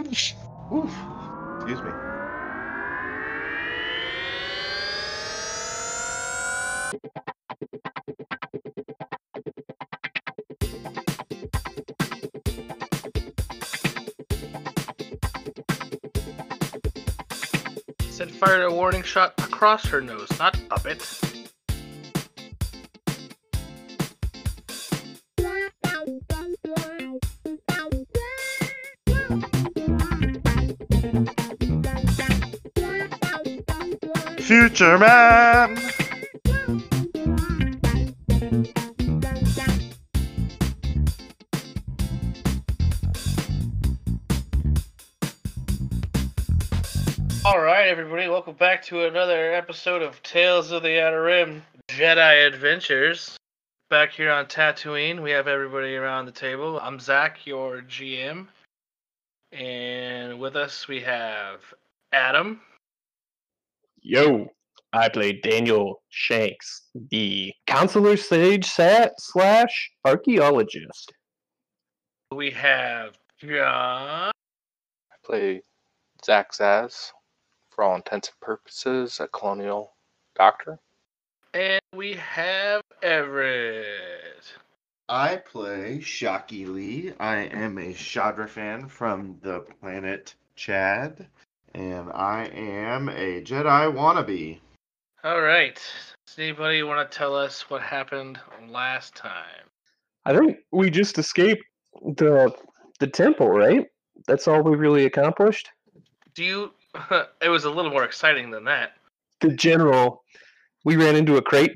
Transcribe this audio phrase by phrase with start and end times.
[0.00, 0.90] Oof.
[1.56, 1.90] Excuse me.
[18.10, 21.29] Said fired a warning shot across her nose, not up it.
[34.50, 35.78] Future man.
[47.44, 52.44] All right, everybody, welcome back to another episode of Tales of the Outer Rim Jedi
[52.48, 53.36] Adventures.
[53.88, 56.80] Back here on Tatooine, we have everybody around the table.
[56.80, 58.48] I'm Zach, your GM,
[59.52, 61.60] and with us we have
[62.12, 62.60] Adam,
[64.02, 64.48] Yo,
[64.92, 71.12] I play Daniel Shanks, the counselor sage sat slash archaeologist.
[72.32, 75.62] we have John, I play
[76.24, 77.12] Zach Zaz,
[77.70, 79.92] for all intents and purposes, a colonial
[80.34, 80.78] doctor.
[81.54, 84.44] and we have Everett.
[85.08, 87.12] I play Shaki Lee.
[87.18, 91.26] I am a Chadra-Fan from the planet Chad,
[91.74, 94.60] and I am a Jedi wannabe.
[95.22, 95.80] All right,
[96.26, 99.66] does anybody want to tell us what happened last time?
[100.24, 101.62] I think we just escaped
[102.16, 102.54] the
[102.98, 103.86] the temple, right?
[104.26, 105.70] That's all we really accomplished.
[106.34, 106.72] Do you?
[107.42, 108.92] it was a little more exciting than that.
[109.40, 110.24] The general,
[110.84, 111.74] we ran into a krayt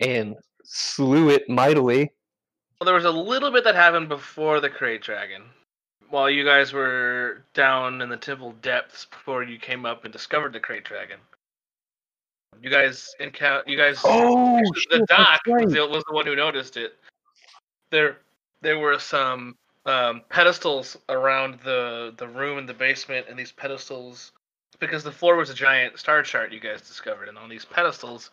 [0.00, 2.10] and slew it mightily.
[2.80, 5.42] Well, there was a little bit that happened before the Krayt Dragon.
[6.10, 10.52] While you guys were down in the temple depths before you came up and discovered
[10.52, 11.18] the Krayt Dragon.
[12.62, 13.62] You guys encounter.
[13.70, 14.00] You guys.
[14.04, 15.68] Oh, the shit, doc was, right.
[15.68, 16.94] the, was the one who noticed it.
[17.90, 18.18] There,
[18.62, 24.32] there were some um, pedestals around the the room in the basement, and these pedestals,
[24.80, 28.30] because the floor was a giant star chart you guys discovered, and on these pedestals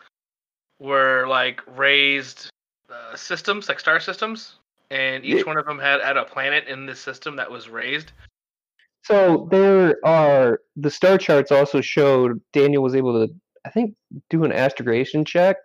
[0.80, 2.50] were like raised
[2.92, 4.56] uh, systems, like star systems,
[4.92, 5.44] and each Yeah.
[5.44, 8.12] one of them had had a planet in this system that was raised.
[9.04, 13.34] So there are the star charts also showed Daniel was able to,
[13.66, 13.96] I think,
[14.30, 15.58] do an astrogation check,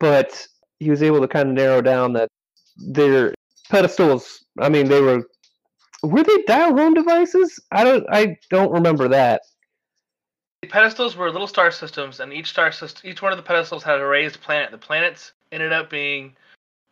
[0.00, 0.46] but
[0.80, 2.28] he was able to kind of narrow down that
[2.76, 3.32] their
[3.70, 4.44] pedestals.
[4.60, 5.22] I mean, they were
[6.02, 7.58] were they dial home devices?
[7.70, 9.42] I don't I don't remember that.
[10.62, 13.84] The pedestals were little star systems, and each star system, each one of the pedestals
[13.84, 14.70] had a raised planet.
[14.70, 16.36] The planets ended up being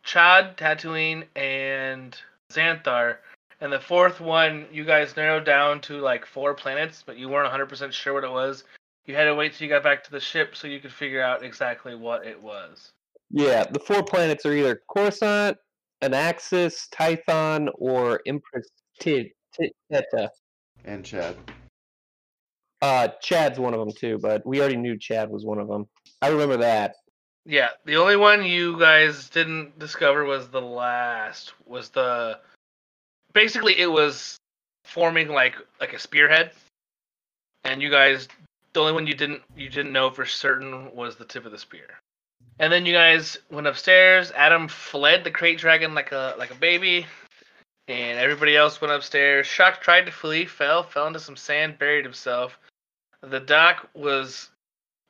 [0.05, 2.15] Chad, Tatooine, and
[2.53, 3.17] Xanthar.
[3.59, 7.51] And the fourth one, you guys narrowed down to like four planets, but you weren't
[7.51, 8.63] 100% sure what it was.
[9.05, 11.21] You had to wait till you got back to the ship so you could figure
[11.21, 12.91] out exactly what it was.
[13.31, 15.57] Yeah, the four planets are either Coruscant,
[16.03, 18.67] Anaxis, Tython, or Empress
[18.99, 20.29] Ti- Ti- Teta.
[20.83, 21.35] And Chad.
[22.81, 25.87] Uh, Chad's one of them too, but we already knew Chad was one of them.
[26.21, 26.95] I remember that.
[27.45, 31.53] Yeah, the only one you guys didn't discover was the last.
[31.67, 32.39] Was the
[33.33, 34.37] basically it was
[34.83, 36.51] forming like like a spearhead,
[37.63, 38.27] and you guys
[38.73, 41.57] the only one you didn't you didn't know for certain was the tip of the
[41.59, 41.87] spear.
[42.57, 44.31] And then you guys went upstairs.
[44.31, 47.05] Adam fled the krayt dragon like a like a baby,
[47.87, 49.45] and everybody else went upstairs.
[49.45, 52.57] Shak tried to flee, fell, fell into some sand, buried himself.
[53.21, 54.49] The doc was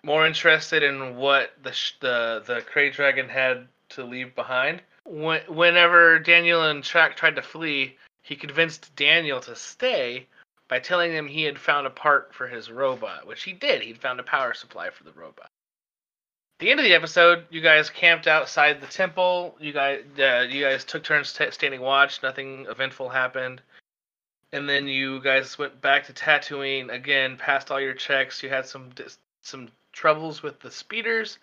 [0.06, 4.82] more interested in what the the the krayt dragon had to leave behind.
[5.04, 10.28] When, whenever Daniel and Shak tried to flee, he convinced Daniel to stay
[10.68, 13.82] by telling him he had found a part for his robot, which he did.
[13.82, 15.46] He'd found a power supply for the robot.
[15.46, 19.56] At the end of the episode, you guys camped outside the temple.
[19.60, 22.24] You guys, uh, you guys took turns t- standing watch.
[22.24, 23.62] Nothing eventful happened.
[24.52, 27.38] And then you guys went back to Tatooine again.
[27.38, 28.42] Passed all your checks.
[28.42, 31.40] You had some dis- some troubles with the speeders,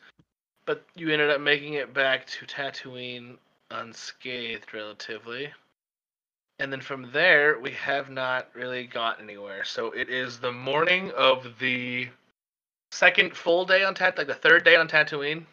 [0.67, 3.37] but you ended up making it back to Tatooine
[3.71, 5.51] unscathed, relatively.
[6.59, 9.65] And then from there, we have not really got anywhere.
[9.65, 12.09] So it is the morning of the
[12.93, 15.45] second full day on Tat, like the third day on Tatooine.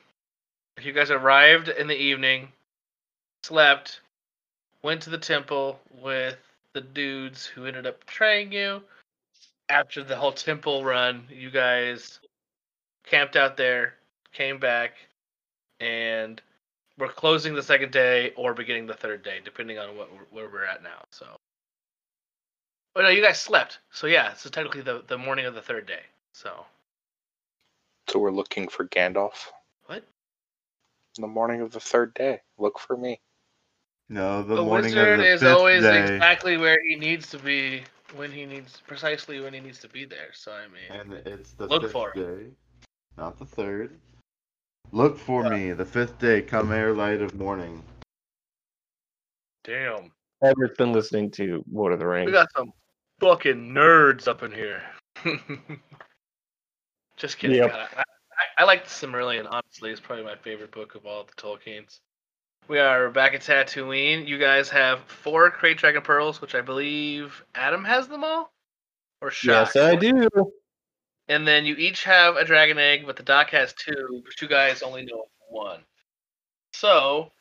[0.80, 2.50] You guys arrived in the evening,
[3.44, 4.02] slept,
[4.84, 6.38] went to the temple with
[6.74, 8.84] the dudes who ended up betraying you.
[9.70, 12.20] After the whole temple run, you guys
[13.10, 13.96] camped out there,
[14.34, 14.94] came back,
[15.80, 16.42] and
[16.98, 20.66] we're closing the second day or beginning the third day, depending on what where we're
[20.66, 21.04] at now.
[21.12, 21.26] So
[22.96, 23.80] Oh no, you guys slept.
[23.92, 26.02] So yeah, so technically the the morning of the third day.
[26.34, 26.66] So
[28.10, 29.52] So we're looking for Gandalf.
[29.86, 30.04] What?
[31.18, 32.42] In the morning of the third day.
[32.58, 33.20] Look for me.
[34.10, 36.16] No, the the morning wizard of the is fifth always day.
[36.16, 37.84] exactly where he needs to be
[38.16, 40.32] when he needs precisely when he needs to be there.
[40.34, 42.52] So I mean, And it's the Look fifth for day,
[43.20, 44.00] not the third.
[44.92, 45.50] Look for Yeah.
[45.50, 47.84] me, the fifth day, come air light of morning.
[49.66, 50.12] damn,
[50.42, 52.26] Everett's been listening to Lord of the Rings.
[52.28, 52.72] we got some
[53.20, 54.82] fucking nerds up in here.
[57.18, 57.58] Just kidding.
[57.58, 57.72] Yep.
[57.72, 58.04] God, I, I,
[58.60, 59.46] I like the Silmarillion.
[59.52, 62.00] Honestly, it's probably my favorite book of all the Tolkien's.
[62.70, 64.26] We are back at Tatooine.
[64.26, 68.52] You guys have four Krayt Dragon Pearls, which I believe Adam has them all,
[69.22, 69.76] or Shak.
[69.76, 70.30] yes, I do.
[71.30, 74.48] And then you each have a dragon egg, but the doc has two, but you
[74.48, 75.82] guys only know one.
[76.74, 77.32] So,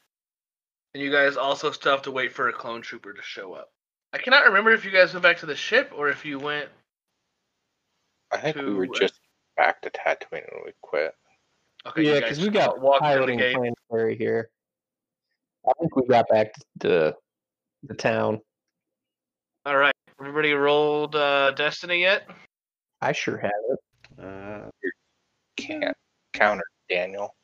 [0.93, 3.71] and you guys also still have to wait for a clone trooper to show up.
[4.13, 6.69] I cannot remember if you guys went back to the ship or if you went.
[8.31, 9.21] I think we were To, uh, just
[9.57, 11.15] back to Tatooine when we quit.
[11.87, 14.51] Okay, yeah, because we got walked through the piloting planetary here.
[15.67, 17.17] I think we got back to
[17.85, 18.41] the town.
[19.65, 22.29] All right, everybody rolled uh, Destiny yet?
[23.01, 24.25] I sure have it.
[24.25, 24.71] Uh,
[25.57, 25.97] Can't
[26.33, 27.35] counter Daniel.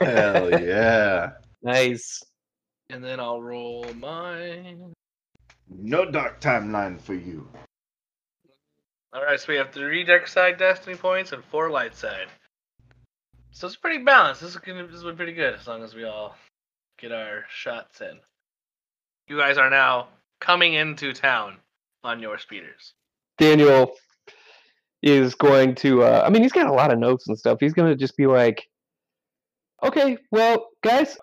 [0.00, 1.32] hell yeah.
[1.62, 2.22] Nice.
[2.90, 4.92] And then I'll roll mine.
[5.68, 7.46] No dark timeline for you.
[9.12, 12.28] All right, so we have three dark side Destiny points and four light side.
[13.52, 14.40] So it's pretty balanced.
[14.40, 16.36] This is gonna this has been pretty good as long as we all
[16.98, 18.18] get our shots in.
[19.26, 20.08] You guys are now
[20.40, 21.56] coming into town
[22.04, 22.94] on your speeders.
[23.38, 23.92] Daniel
[25.02, 27.58] is going to uh I mean he's got a lot of notes and stuff.
[27.60, 28.68] He's gonna just be like
[29.82, 31.18] Okay, well, guys,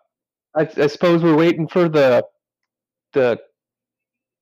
[0.56, 2.26] I, I suppose we're waiting for the
[3.14, 3.40] the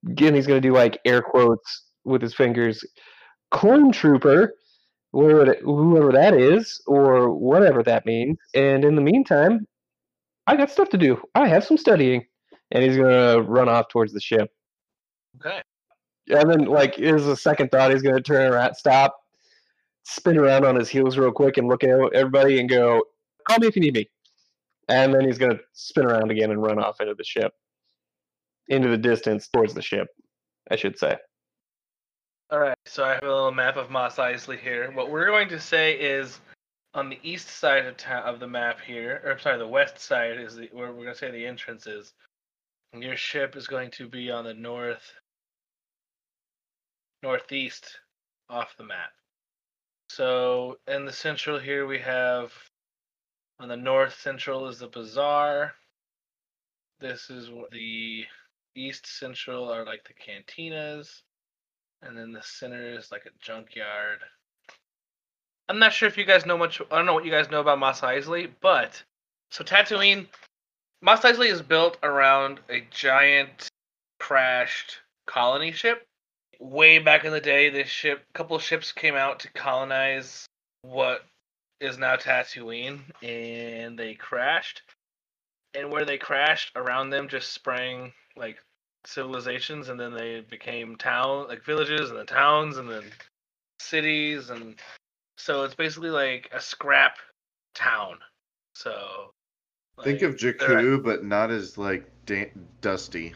[0.08, 2.84] again he's gonna do like air quotes with his fingers.
[3.50, 4.54] Clone trooper
[5.12, 8.38] whoever whoever that is or whatever that means.
[8.54, 9.66] And in the meantime
[10.46, 11.22] i got stuff to do.
[11.34, 12.26] I have some studying.
[12.70, 14.50] And he's gonna run off towards the ship.
[15.40, 15.62] Okay.
[16.30, 17.90] And then, like, is a second thought.
[17.90, 19.16] He's to turn around, stop,
[20.04, 23.02] spin around on his heels real quick, and look at everybody and go,
[23.46, 24.08] "Call me if you need me."
[24.88, 27.52] And then he's to spin around again and run off into the ship,
[28.68, 30.08] into the distance towards the ship,
[30.70, 31.16] I should say.
[32.50, 32.76] All right.
[32.86, 34.90] So I have a little map of Mos Eisley here.
[34.92, 36.40] What we're going to say is
[36.92, 40.38] on the east side of town of the map here, or sorry, the west side
[40.38, 42.12] is the where we're going to say the entrance is.
[42.92, 45.12] Your ship is going to be on the north
[47.24, 48.00] northeast
[48.50, 49.12] off the map.
[50.10, 52.52] So in the central here we have
[53.58, 55.72] on the north central is the bazaar.
[57.00, 58.24] This is the
[58.76, 61.22] east central are like the cantinas.
[62.02, 64.18] And then the center is like a junkyard.
[65.70, 66.82] I'm not sure if you guys know much.
[66.90, 69.02] I don't know what you guys know about Mos Eisley, but
[69.50, 70.26] so Tatooine,
[71.00, 73.70] Mos Eisley is built around a giant
[74.20, 76.06] crashed colony ship.
[76.64, 80.46] Way back in the day, this ship, a couple of ships came out to colonize
[80.82, 81.22] what
[81.80, 84.82] is now Tatooine, and they crashed.
[85.74, 88.58] And where they crashed, around them just sprang like
[89.06, 93.04] civilizations and then they became town like villages and then towns and then
[93.78, 94.76] cities and
[95.36, 97.18] so it's basically like a scrap
[97.74, 98.16] town
[98.74, 99.30] so
[100.02, 103.34] Think of Jakku, but not as like da- dusty.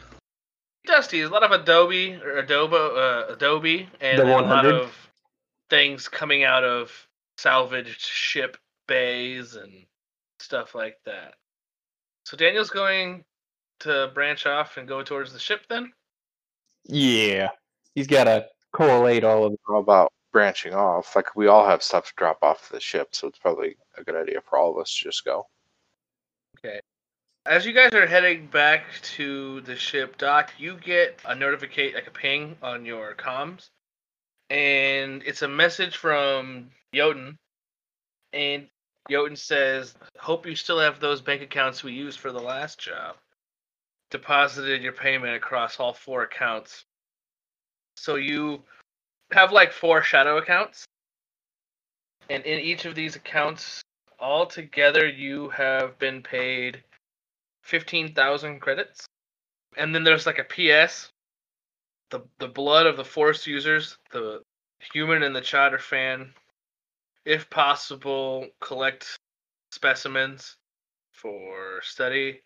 [0.89, 4.93] Dusty there's a lot of adobe or adobe uh, adobe and The a lot of
[5.69, 6.91] things coming out of
[7.37, 9.85] salvaged ship bays and
[10.39, 11.35] stuff like that.
[12.25, 13.23] So daniel's going
[13.79, 15.91] to branch off and go towards the ship then?
[16.85, 17.49] Yeah,
[17.95, 21.15] he's got to correlate all of How about branching off?
[21.15, 24.15] Like we all have stuff to drop off the ship, so it's probably a good
[24.15, 25.45] idea for all of us to just go.
[27.49, 28.83] As you guys are heading back
[29.15, 33.71] to the ship dock, you get a notification, like a ping on your comms,
[34.51, 37.39] and it's a message from Jotun,
[38.33, 38.69] and
[39.09, 43.17] Jotun says, "Hope you still have those bank accounts we used for the last job.
[44.11, 46.85] Deposited your payment across all four accounts.
[47.97, 48.63] So you
[49.31, 50.85] have like four shadow accounts,
[52.29, 53.81] and in each of these accounts,
[54.19, 56.83] all together, you have been paid."
[57.69, 59.05] 15,000 credits.
[59.77, 61.09] And then there's like a PS.
[62.09, 64.41] The the blood of the force users, the
[64.93, 66.33] human and the Chadra-Fan,
[67.23, 69.15] if possible, collect
[69.71, 70.55] specimens
[71.13, 72.41] for study.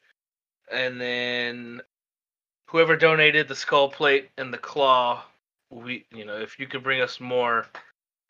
[0.69, 1.81] And then
[2.67, 5.23] whoever donated the skull plate and the claw,
[5.69, 7.65] we you know if you could bring us more,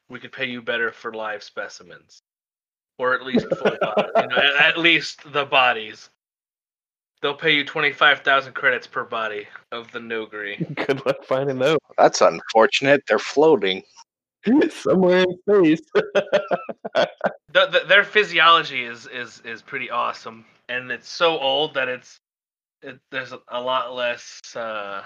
[0.09, 2.21] we could pay you better for live specimens,
[2.99, 6.11] or at least full body, you know, at, at least the bodies.
[7.23, 10.75] They'll pay you twenty five thousand credits per body of the Noghri.
[10.87, 13.01] Good luck finding those That's unfortunate.
[13.07, 13.81] They're floating.
[14.69, 15.81] somewhere in space.
[15.93, 17.07] the,
[17.53, 22.17] the, their physiology is is is pretty awesome, and it's so old that it's
[22.81, 25.01] it, there's a, a lot less uh,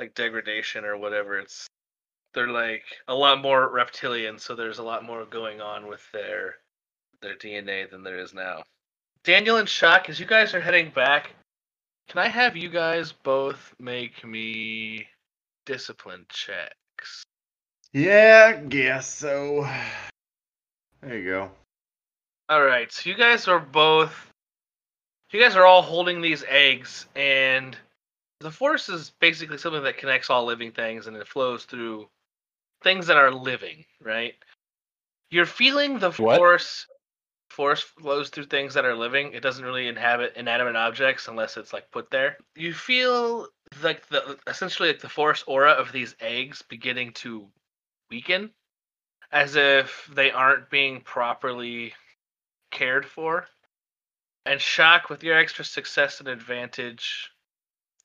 [0.00, 1.38] like degradation or whatever.
[1.38, 1.68] It's
[2.34, 6.56] they're like a lot more reptilian, so there's a lot more going on with their
[7.22, 8.64] their DNA than there is now.
[9.24, 11.30] Daniel and Shak, as you guys are heading back,
[12.08, 15.06] can I have you guys both make me
[15.64, 17.24] discipline checks?
[17.94, 19.66] Yeah, guess so.
[21.00, 21.50] There you go.
[22.50, 24.30] All right, so you guys are both.
[25.30, 27.74] You guys are all holding these eggs, and
[28.40, 32.08] the force is basically something that connects all living things, and it flows through
[32.82, 34.34] things that are living, right?
[35.30, 36.36] You're feeling the What?
[36.36, 36.86] force.
[37.54, 39.32] Force flows through things that are living.
[39.32, 42.36] It doesn't really inhabit inanimate objects unless it's like put there.
[42.56, 43.46] You feel
[43.80, 47.46] like the essentially like the force aura of these eggs beginning to
[48.10, 48.50] weaken,
[49.30, 51.94] as if they aren't being properly
[52.72, 53.46] cared for.
[54.44, 57.30] And Shak with your extra success and advantage,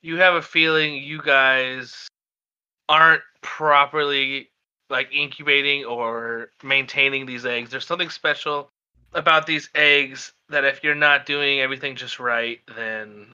[0.04, 2.08] you have a feeling you guys
[2.88, 4.52] aren't properly
[4.92, 7.72] like incubating or maintaining these eggs.
[7.72, 8.72] There's something special
[9.14, 13.32] about these eggs that if you're not doing everything just right, then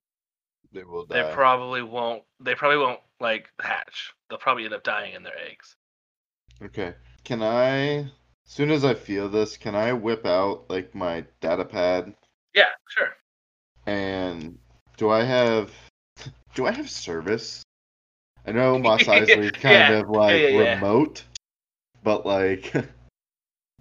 [0.71, 1.23] They will die.
[1.23, 4.13] they probably won't they probably won't like hatch.
[4.29, 5.75] They'll probably end up dying in their eggs.
[6.61, 6.93] Okay.
[7.23, 8.09] Can I, as
[8.45, 12.13] soon as I feel this, can I whip out like my data pad
[12.53, 13.15] Yeah, sure.
[13.85, 14.57] and
[14.97, 15.71] do I have,
[16.55, 17.63] do I have service?
[18.45, 20.73] I know Mos Eisley's kind Yeah, of like yeah, yeah.
[20.75, 21.23] remote,
[22.03, 22.71] but like,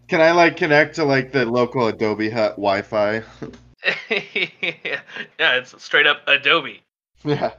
[0.08, 3.22] can I like connect to like the local Adobe Hut Wi-Fi?
[4.10, 5.00] yeah,
[5.38, 6.82] it's straight up Adobe.
[7.24, 7.52] yeah.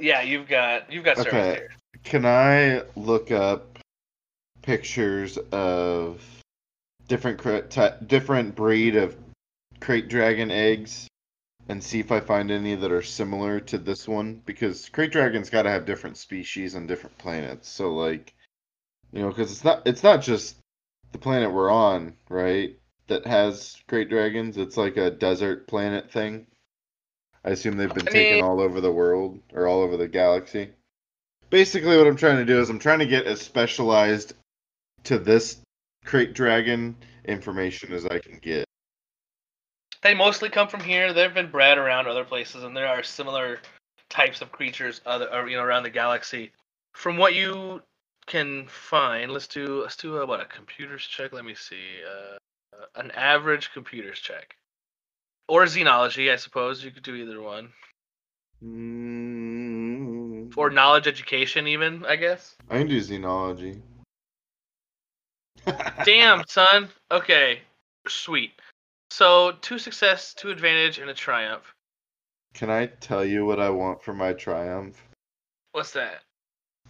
[0.00, 1.50] Yeah, you've got you've got service Okay.
[1.54, 1.68] here.
[2.04, 3.78] Can I look up
[4.62, 6.22] pictures of
[7.08, 7.40] different
[8.06, 9.16] different breed of
[9.80, 11.08] krayt dragon eggs
[11.68, 14.42] and see if I find any that are similar to this one?
[14.46, 17.68] Because krayt dragons got to have different species on different planets.
[17.68, 18.34] So like,
[19.12, 20.56] you know, because it's not it's not just
[21.12, 22.76] the planet we're on, right?
[23.08, 24.56] That has krayt dragons.
[24.56, 26.46] It's like a desert planet thing.
[27.44, 30.08] I assume they've been I taken mean- all over the world or all over the
[30.08, 30.70] galaxy.
[31.50, 34.34] Basically, what I'm trying to do is I'm trying to get as specialized
[35.04, 35.58] to this
[36.04, 38.66] krayt dragon information as I can get.
[40.02, 41.12] They mostly come from here.
[41.12, 43.60] They've been bred around other places, and there are similar
[44.10, 46.52] types of creatures other you know around the galaxy.
[46.92, 47.82] From what you
[48.28, 51.32] can find, let's do let's do a, what a computers check.
[51.32, 52.38] Let me see, uh,
[52.94, 54.56] an average computers check,
[55.48, 57.72] or xenology, I suppose you could do either one,
[58.64, 62.56] Mm, or knowledge education, even I guess.
[62.68, 63.80] I can do xenology.
[66.04, 66.88] Damn, son.
[67.10, 67.60] Okay,
[68.08, 68.52] sweet.
[69.10, 71.72] So two success, two advantage, and a triumph.
[72.54, 75.00] Can I tell you what I want for my triumph?
[75.72, 76.22] What's that?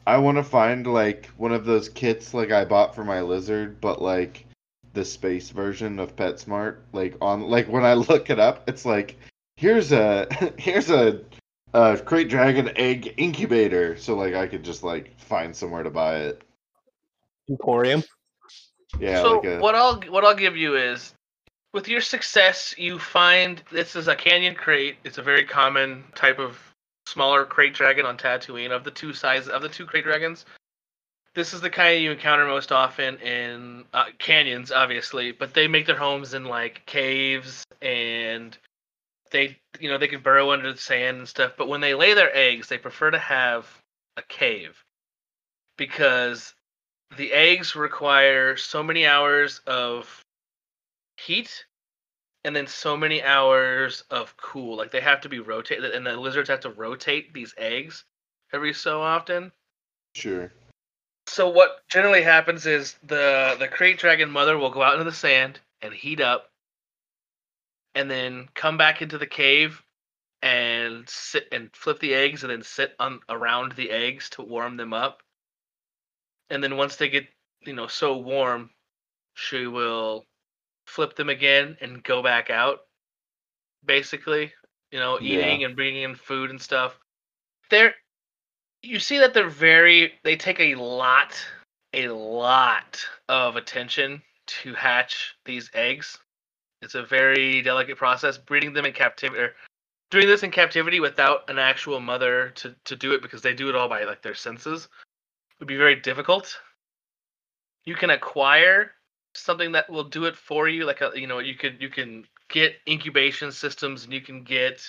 [0.09, 3.79] I want to find like one of those kits like I bought for my lizard,
[3.79, 4.47] but like
[4.95, 6.79] the space version of PetSmart.
[6.95, 9.17] Like on like when I look it up, it's like
[9.59, 10.27] here's a
[10.59, 11.21] here's a,
[11.75, 13.99] a krayt dragon egg incubator.
[13.99, 16.43] So like I could just like find somewhere to buy it.
[17.51, 18.03] Emporium.
[18.99, 21.13] Yeah, so like a what I'll what I'll give you is,
[21.75, 24.95] with your success, you find this is a canyon krayt.
[25.05, 26.59] It's a very common type of
[27.09, 28.71] smaller krayt dragon on Tatooine.
[28.71, 30.45] Of the two sizes of the two krayt dragons,
[31.35, 35.33] this is the kind you encounter most often in uh, canyons, obviously.
[35.33, 38.57] But they make their homes in like caves and
[39.31, 41.53] they you know they can burrow under the sand and stuff.
[41.57, 43.67] But when they lay their eggs, they prefer to have
[44.17, 44.85] a cave
[45.77, 46.55] because
[47.17, 50.23] the eggs require so many hours of
[51.17, 51.65] heat
[52.45, 54.77] and then so many hours of cool.
[54.77, 58.05] Like they have to be rotated, and the lizards have to rotate these eggs
[58.53, 59.53] every so often.
[60.15, 60.53] sure.
[61.27, 65.13] So what generally happens is the the krayt dragon mother will go out into the
[65.13, 66.51] sand and heat up,
[67.95, 69.83] and then come back into the cave
[70.43, 74.77] and sit and flip the eggs and then sit on around the eggs to warm
[74.77, 75.23] them up.
[76.51, 77.27] And then once they get
[77.63, 78.71] you know so warm,
[79.35, 80.28] she will
[80.89, 82.81] flip them again and go back out.
[83.85, 84.53] Basically,
[84.91, 85.35] you know, Yeah.
[85.35, 86.99] eating and bringing in food and stuff.
[87.71, 87.95] they're
[88.83, 91.35] you see that they're very they take a lot
[91.93, 96.19] a lot of attention to hatch these eggs.
[96.81, 99.55] It's a very delicate process breeding them in captivity or
[100.11, 103.69] doing this in captivity without an actual mother to to do it because they do
[103.69, 104.89] it all by like their senses
[105.59, 106.59] would be very difficult.
[107.85, 108.93] You can acquire
[109.35, 112.25] something that will do it for you like a, you know you could you can
[112.49, 114.83] get incubation systems and you can get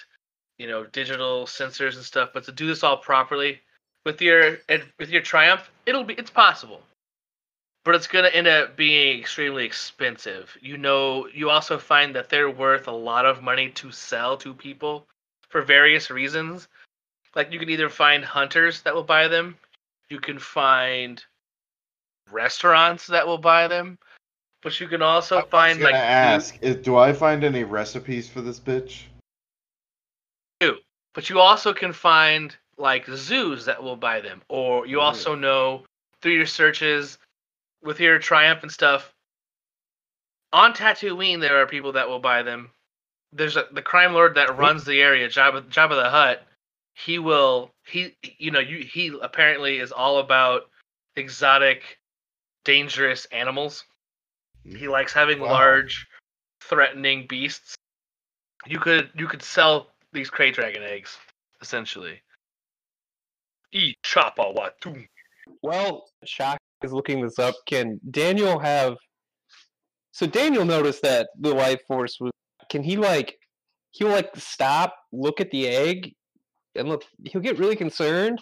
[0.58, 3.60] you know digital sensors and stuff but to do this all properly
[4.05, 4.58] with your
[4.98, 6.81] with your triumph it'll be it's possible.
[7.86, 10.55] But it's going to end up being extremely expensive.
[10.62, 14.53] You know you also find that they're worth a lot of money to sell to
[14.53, 15.08] people
[15.48, 16.67] for various reasons.
[17.36, 19.55] Like you can either find hunters that will buy them
[20.10, 21.24] you can find
[22.31, 23.98] restaurants that will buy them
[24.62, 28.42] but you can also I find like ask, is, do I find any recipes for
[28.42, 29.04] this bitch?
[30.60, 30.78] Do,
[31.13, 34.42] but you also can find like zoos that will buy them.
[34.50, 35.04] Or you Oh.
[35.04, 35.86] also know
[36.22, 37.18] through your searches
[37.82, 39.13] with your triumph and stuff
[40.51, 42.72] on Tatooine there are people that will buy them.
[43.32, 46.44] There's a, the crime lord that runs the area Jabba, Jabba the Hutt
[46.96, 50.70] he will he you know you he apparently is all about
[51.16, 52.00] exotic
[52.66, 53.86] dangerous animals
[54.66, 55.51] he likes having Wow.
[55.51, 56.08] large
[56.62, 57.75] threatening beasts
[58.66, 61.18] you could you could sell these krayt dragon eggs
[61.62, 62.22] essentially
[63.72, 65.06] eat chapa watu
[65.63, 67.56] Well, Shak is looking this up.
[67.66, 68.98] Can Daniel have?
[70.12, 72.32] So Daniel noticed that the life force was.
[72.70, 73.38] Can he like?
[73.92, 76.13] He'll like stop, look at the egg,
[76.75, 77.04] and look.
[77.25, 78.39] He'll get really concerned,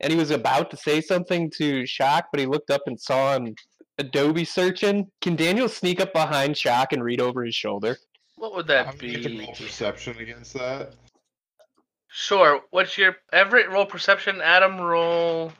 [0.00, 3.34] and he was about to say something to Shak, but he looked up and saw
[3.36, 3.54] him
[3.98, 5.10] Adobe searching.
[5.20, 7.98] Can Daniel sneak up behind Shak and read over his shoulder?
[8.36, 10.92] what would I'm that be roll perception against that.
[12.06, 15.52] sure what's your everett roll perception adam roll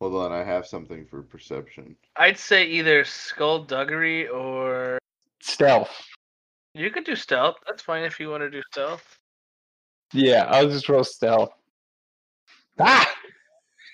[0.00, 1.96] Hold on, I have something for perception.
[2.16, 4.98] i'd say either skullduggery or
[5.40, 5.90] Stealth.
[6.74, 9.18] you could do stealth that's fine if you want to do stealth
[10.12, 11.50] Yeah, I'll just roll stealth.
[12.78, 13.12] Ah!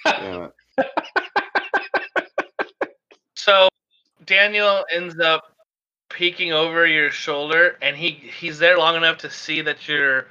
[0.05, 0.87] Damn it.
[3.37, 3.69] So
[4.29, 5.55] Daniel ends up
[6.11, 10.27] peeking over your shoulder, and he he's there long enough to see that you're.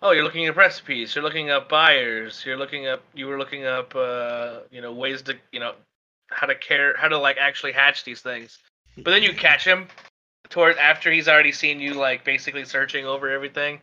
[0.00, 1.14] Oh, you're looking at recipes.
[1.14, 2.44] You're looking up buyers.
[2.44, 3.02] You're looking up.
[3.14, 3.94] You were looking up.
[3.94, 5.74] Uh, you know ways to you know
[6.30, 8.58] how to care how to like actually hatch these things.
[8.96, 9.86] But then you catch him
[10.50, 13.80] toward after he's already seen you like basically searching over everything.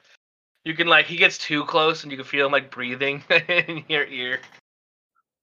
[0.66, 3.84] You can like he gets too close and you can feel him like breathing in
[3.88, 4.40] your ear.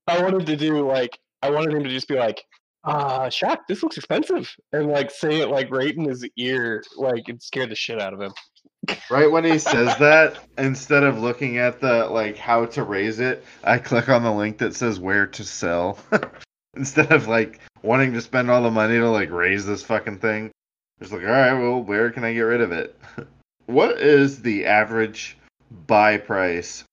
[0.07, 2.45] I wanted to do like I wanted him to just be like,
[2.85, 4.55] uh, Shak, this looks expensive.
[4.73, 8.15] And like say it like right in his ear, like it scared the shit out
[8.15, 8.33] of him.
[9.11, 13.45] Right when he says that, instead of looking at the like how to raise it,
[13.63, 15.99] I click on the link that says where to sell.
[16.75, 20.51] instead of like wanting to spend all the money to like raise this fucking thing.
[21.01, 22.97] Just like, all right, well, where can I get rid of it?
[23.67, 25.37] what is the average
[25.87, 26.85] buy price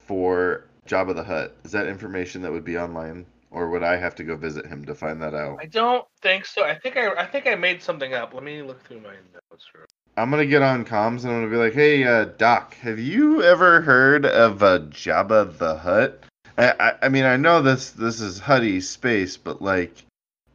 [0.00, 1.56] for Jabba the Hutt?
[1.64, 4.84] Is that information that would be online, or would I have to go visit him
[4.86, 5.58] to find that out?
[5.60, 6.64] I don't think so.
[6.64, 8.34] I think I I think I made something up.
[8.34, 9.66] Let me look through my notes.
[9.74, 12.98] real- I'm gonna get on comms and I'm gonna be like, "Hey, uh, Doc, have
[12.98, 16.24] you ever heard of uh, Jabba the Hutt?"
[16.56, 20.04] I, I, I mean, I know this this is Huddy's space, but like,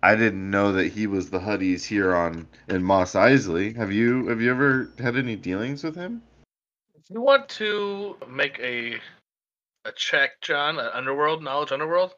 [0.03, 3.73] I didn't know that he was the Huddies here on in Mos Eisley.
[3.77, 6.21] Have you have you ever had any dealings with him?
[6.95, 8.99] If you want to make a
[9.85, 12.15] a check, John, an underworld knowledge underworld,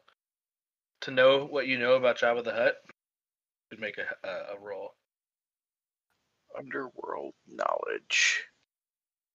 [1.02, 2.76] to know what you know about Jabba the Hutt,
[3.70, 4.94] could make a, a, a roll.
[6.56, 8.44] Underworld knowledge.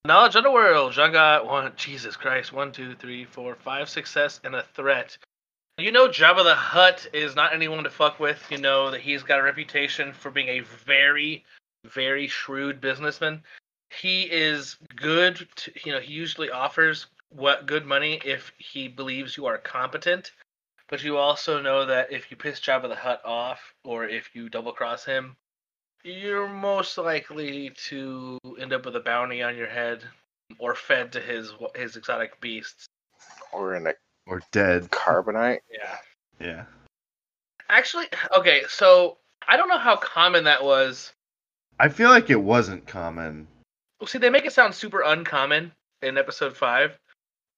[0.05, 0.93] Knowledge underworld.
[0.93, 1.71] John got one.
[1.75, 2.51] Jesus Christ.
[2.51, 5.17] One, two, three, four, five success and a threat.
[5.77, 8.43] You know Jabba the Hutt is not anyone to fuck with.
[8.49, 11.45] You know that he's got a reputation for being a very,
[11.85, 13.43] very shrewd businessman.
[13.89, 15.47] He is good.
[15.55, 20.31] To, you know, he usually offers what good money if he believes you are competent.
[20.91, 24.49] But you also know that if you piss Jabba the Hutt off, or if you
[24.49, 25.37] double cross him,
[26.03, 30.03] you're most likely to end up with a bounty on your head,
[30.59, 32.85] or fed to his his exotic beasts.
[33.53, 33.93] Or in a
[34.27, 34.91] Or dead?
[34.91, 35.59] carbonite.
[35.71, 35.97] Yeah.
[36.39, 36.65] Yeah.
[37.69, 41.13] Actually, okay, so I don't know how common that was.
[41.79, 43.47] I feel like it wasn't common.
[43.99, 46.97] Well, see, they make it sound super uncommon in episode five,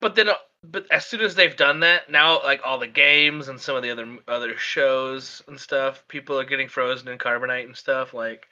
[0.01, 0.33] but then, uh,
[0.63, 3.84] but as soon as they've done that, now like all the games and some of
[3.84, 8.13] the other other shows and stuff, people are getting frozen in carbonite and stuff.
[8.13, 8.47] Like,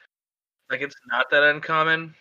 [0.70, 2.16] like it's not that uncommon.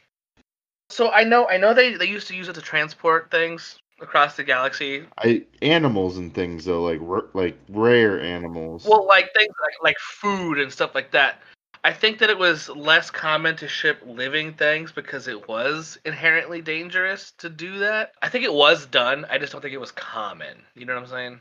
[0.90, 4.37] So I know, I know they they used to use it to transport things, across
[4.37, 5.05] the galaxy.
[5.18, 8.85] I animals and things though, like r- like rare animals.
[8.85, 11.40] Well, like things like like food and stuff like that.
[11.82, 16.60] I think that it was less common to ship living things because it was inherently
[16.60, 18.12] dangerous to do that.
[18.20, 19.26] I think it was done.
[19.30, 20.62] I just don't think it was common.
[20.74, 21.40] You know what I'm saying?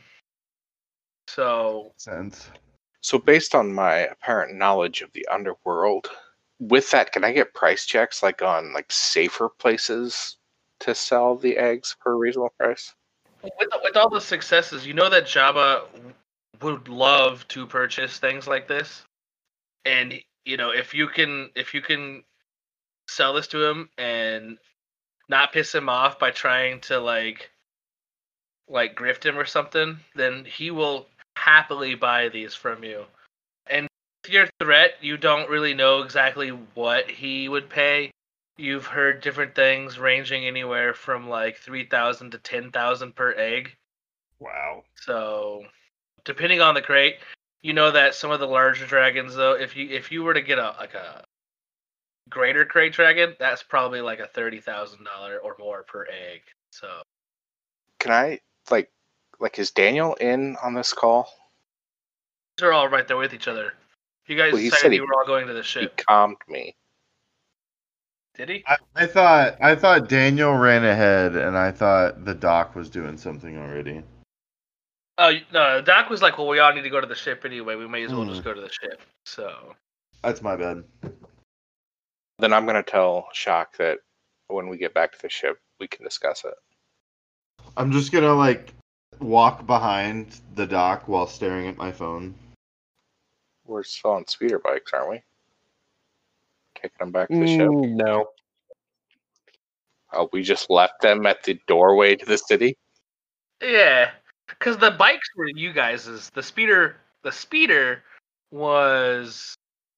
[1.28, 2.50] So sense.
[3.02, 6.10] So, based on my apparent knowledge of the underworld,
[6.60, 10.38] with that, can I get price checks like on like safer places
[10.80, 12.94] to sell the eggs for a reasonable price?
[13.44, 15.84] with with all the successes, you know that Jabba
[16.62, 19.04] would love to purchase things like this,
[19.86, 22.24] and you know if you can if you can
[23.08, 24.58] sell this to him and
[25.28, 27.50] not piss him off by trying to like
[28.68, 33.06] like grift him or something, then he will happily buy these from you.
[33.68, 33.88] And
[34.24, 38.12] with your threat, you don't really know exactly what he would pay.
[38.58, 43.76] You've heard different things ranging anywhere from like 3,000 to 10,000 per egg.
[44.40, 44.84] Wow.
[44.96, 45.64] So,
[46.26, 47.16] depending on the krayt,
[47.62, 50.42] you know that some of the larger dragons though, if you if you were to
[50.42, 51.24] get a like a
[52.30, 55.00] greater krayt dragon, that's probably like a $30,000
[55.44, 56.42] or more per egg.
[56.72, 56.88] So,
[58.00, 58.92] Can I like
[59.40, 61.30] like is Daniel in on this call?
[62.60, 63.74] they're all right there with each other.
[64.28, 65.94] You guys Well, you said you were all going to the ship.
[65.98, 66.76] He calmed me.
[68.36, 68.64] Did he?
[68.68, 73.18] I, I thought I thought Daniel ran ahead, and I thought the doc was doing
[73.18, 74.04] something already.
[75.22, 77.76] Oh no, Doc was like, "Well, we all need to go to the ship anyway.
[77.76, 78.30] We may as well Hmm.
[78.30, 79.76] just go to the ship." So,
[80.24, 80.84] That's my bad.
[82.40, 84.00] Then I'm gonna tell Shak that
[84.48, 86.54] when we get back to the ship, we can discuss it.
[87.76, 88.74] I'm just gonna like
[89.20, 92.34] walk behind the Doc while staring at my phone.
[93.66, 95.22] We're still on speeder bikes, aren't we?
[96.76, 97.68] Taking them back to the ship.
[97.68, 98.26] Mm, no.
[100.14, 102.78] Oh, we just left them at the doorway to the city.
[103.62, 104.12] yeah,
[104.50, 106.30] because the bikes were you guys's.
[106.34, 108.04] The speeder, the speeder
[108.52, 109.56] was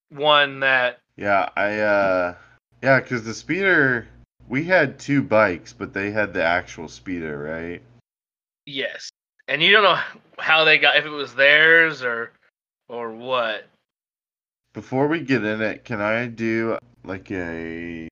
[0.10, 2.36] one that Yeah, I uh
[2.82, 4.08] yeah, cuz the speeder
[4.50, 7.82] we had two bikes, but they had the actual speeder, right?
[8.66, 9.10] yes,
[9.48, 10.00] and you don't know
[10.40, 12.32] how they got if it was theirs or
[12.90, 13.66] or what.
[14.74, 18.08] Before we get in it, can I do like a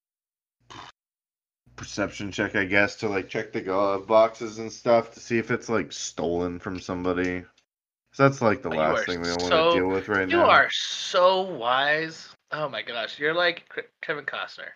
[1.79, 5.49] perception check, I guess, to like check the glove boxes and stuff to see if
[5.49, 7.39] it's like stolen from somebody?
[7.41, 10.43] 'Cause that's like the Oh, last thing we want to deal with right You now.
[10.45, 12.35] You are so wise.
[12.51, 13.63] Oh my gosh, you're like
[14.01, 14.71] Kevin Costner.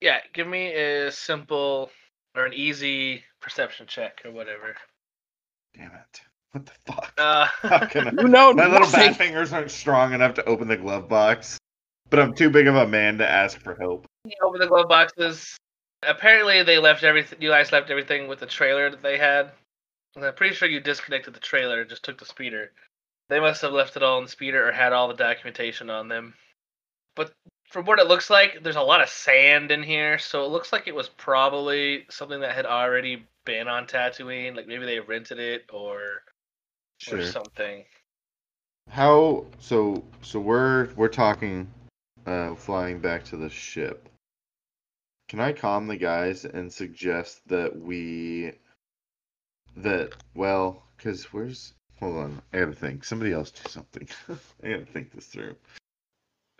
[0.00, 1.90] Yeah, give me a simple
[2.34, 4.76] or an easy perception check or whatever.
[5.74, 6.20] Damn it.
[6.52, 7.12] What the fuck?
[7.16, 10.68] Uh, How can I- You know My little bat fingers aren't strong enough to open
[10.68, 11.58] the glove box,
[12.10, 14.06] but I'm too big of a man to ask for help.
[14.24, 15.56] You open the glove boxes.
[16.06, 17.40] Apparently, they left everything.
[17.42, 19.50] You guys left everything with the trailer that they had.
[20.14, 22.72] And I'm pretty sure you disconnected the trailer and just took the speeder.
[23.28, 26.08] They must have left it all in the speeder or had all the documentation on
[26.08, 26.34] them.
[27.16, 27.32] But
[27.70, 30.72] from what it looks like, there's a lot of sand in here, so it looks
[30.72, 34.54] like it was probably something that had already been on Tatooine.
[34.54, 36.22] Like maybe they rented it or
[37.10, 37.84] or something.
[38.88, 41.68] How so so we're we're talking
[42.26, 44.08] uh flying back to the ship.
[45.28, 48.52] Can I calm the guys and suggest that we
[49.76, 53.04] that well, cuz where's hold on, I got to think.
[53.04, 54.08] Somebody else do something.
[54.62, 55.56] I got to think this through.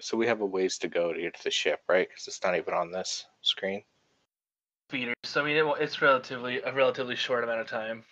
[0.01, 2.09] So we have a ways to go to get to the ship, right?
[2.09, 3.83] Because it's not even on this screen.
[4.91, 5.15] Speeders.
[5.25, 8.05] So I mean, it, it's relatively a relatively short amount of time.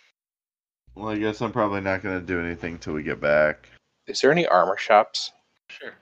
[0.95, 3.69] Well, I guess I'm probably not going to do anything till we get back.
[4.07, 5.31] Is there any armor shops?
[5.69, 5.93] Sure.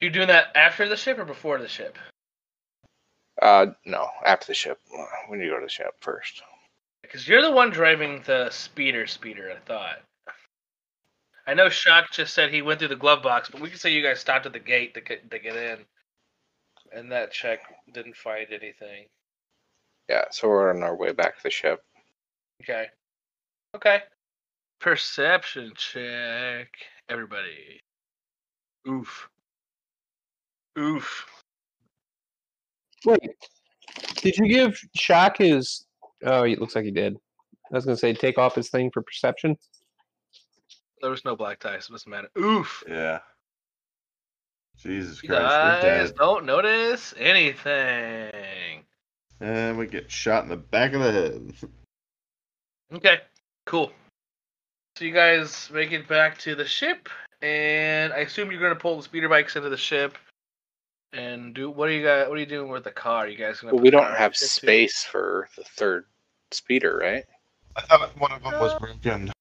[0.00, 1.96] You doing that after the ship or before the ship?
[3.42, 4.78] Uh, no, after the ship.
[5.28, 6.42] We need to go to the ship first.
[7.02, 9.98] Because you're the one driving the speeder speeder, I thought.
[11.44, 13.90] I know Shak just said he went through the glove box, but we can say
[13.90, 15.78] you guys stopped at the gate to get, to get in.
[16.92, 17.58] And that check
[17.92, 19.06] didn't find anything.
[20.08, 21.82] Yeah, so we're on our way back to the ship.
[22.62, 22.86] Okay.
[23.74, 24.02] Okay.
[24.80, 26.68] Perception check.
[27.08, 27.80] Everybody.
[28.88, 29.28] Oof.
[30.78, 31.26] Oof.
[33.04, 33.20] Wait,
[34.16, 35.86] did you give Shak his?
[36.24, 37.16] Oh, it looks like he did.
[37.72, 39.56] I was gonna say take off his thing for perception.
[41.00, 42.28] There was no black tie, so it doesn't matter.
[42.38, 42.84] Oof.
[42.88, 43.20] Yeah.
[44.78, 46.16] Jesus You Christ, we're guys dead.
[46.16, 48.84] don't notice anything.
[49.40, 51.52] And we get shot in the back of the head.
[52.94, 53.20] Okay,
[53.66, 53.90] cool.
[54.96, 57.08] So you guys make it back to the ship,
[57.40, 60.16] and I assume you're gonna pull the speeder bikes into the ship.
[61.12, 62.28] And do what are you guys?
[62.28, 63.24] What are you doing with the car?
[63.24, 63.74] Are You guys gonna?
[63.74, 64.66] Well, we don't have the ship too?
[64.66, 66.06] space for the third
[66.50, 67.24] speeder, right?
[67.76, 69.32] I thought one of them was broken.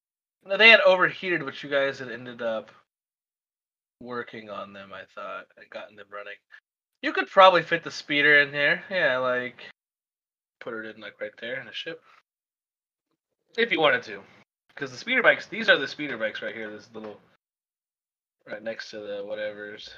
[0.46, 2.72] No, they had overheated, but you guys had ended up
[4.02, 4.92] working on them.
[4.94, 6.36] I thought and gotten them running.
[7.02, 8.84] You could probably fit the speeder in here.
[8.90, 9.64] Yeah, like
[10.60, 12.02] put it in like right there in a ship,
[13.58, 14.22] if you wanted to.
[14.70, 16.70] Because the speeder bikes, these are the speeder bikes right here.
[16.70, 17.18] This little
[18.48, 19.90] right next to the whatever's.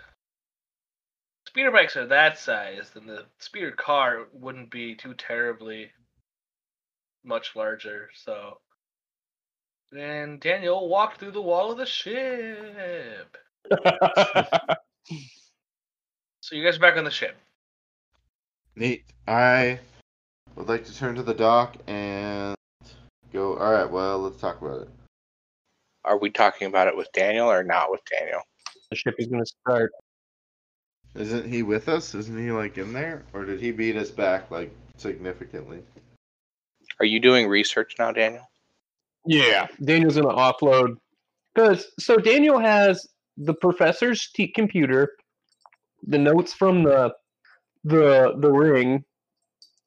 [1.48, 5.92] Speeder bikes are that size, then the speeder car wouldn't be too terribly
[7.24, 8.10] much larger.
[8.16, 8.58] So
[9.92, 13.38] then Daniel walked through the wall of the ship.
[16.44, 17.38] So you guys are back on the ship.
[18.76, 19.06] Neat.
[19.30, 19.80] I
[20.58, 22.58] would like to turn to the Doc and
[23.32, 23.56] go.
[23.56, 23.90] All right.
[23.90, 24.90] Well, let's talk about it.
[26.04, 28.42] Are we talking about it with Daniel or not with Daniel?
[28.90, 29.94] the ship is going to start.
[31.16, 32.16] Isn't he with us?
[32.16, 35.84] Isn't he like in there, or did he beat us back like significantly?
[37.00, 38.50] Are you doing research now, Daniel?
[39.26, 40.98] Yeah, Daniel's going to offload
[41.54, 45.12] because so Daniel has the professor's t- computer,
[46.06, 47.14] the notes from the
[47.84, 49.04] the the ring,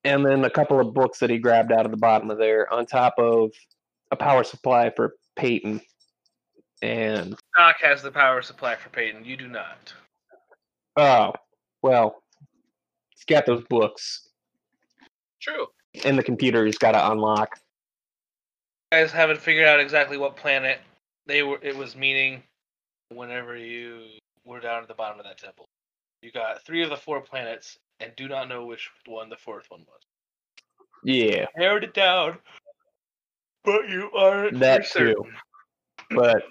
[0.04, 2.72] and then a couple of books that he grabbed out of the bottom of there,
[2.72, 3.50] on top of
[4.10, 5.80] a power supply for Peyton.
[6.82, 9.24] And Doc has the power supply for Peyton.
[9.24, 9.92] You do not.
[10.96, 11.32] Oh
[11.82, 12.22] well,
[13.10, 14.28] he's got those books,
[15.40, 15.66] True.
[16.04, 17.58] and the computer he's got to unlock.
[18.92, 20.78] You guys haven't figured out exactly what planet
[21.26, 21.58] they were.
[21.62, 22.42] It was meaning
[23.12, 24.02] whenever you
[24.44, 25.68] were down at the bottom of that temple.
[26.22, 29.66] You got three of the four planets, and do not know which one the fourth
[29.68, 30.00] one was.
[31.04, 32.38] Yeah, Narrowed it down,
[33.64, 35.14] but you are That too.
[36.10, 36.42] but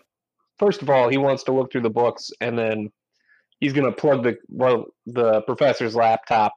[0.59, 2.91] first of all, he wants to look through the books, and then
[3.65, 6.53] he's gonna plug the well the professor's laptop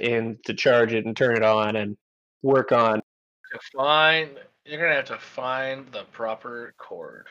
[0.00, 1.96] in to charge it and turn it on and
[2.42, 3.00] work on.
[3.52, 4.30] to find
[4.66, 7.28] you're gonna have to find the proper cord.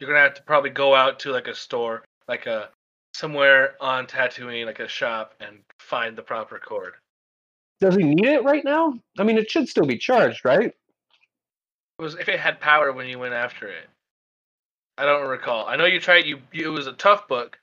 [0.00, 2.70] You're gonna have to probably go out to like a store, like a
[3.14, 6.94] somewhere on Tatooine, like a shop, and find the proper cord.
[7.80, 8.94] Does he need it right now?
[9.16, 10.74] I mean, it should still be charged, right?
[11.98, 13.88] It was if it had power when you went after it.
[14.98, 15.68] I don't recall.
[15.68, 16.24] I know you tried.
[16.24, 17.58] You it was a tough book,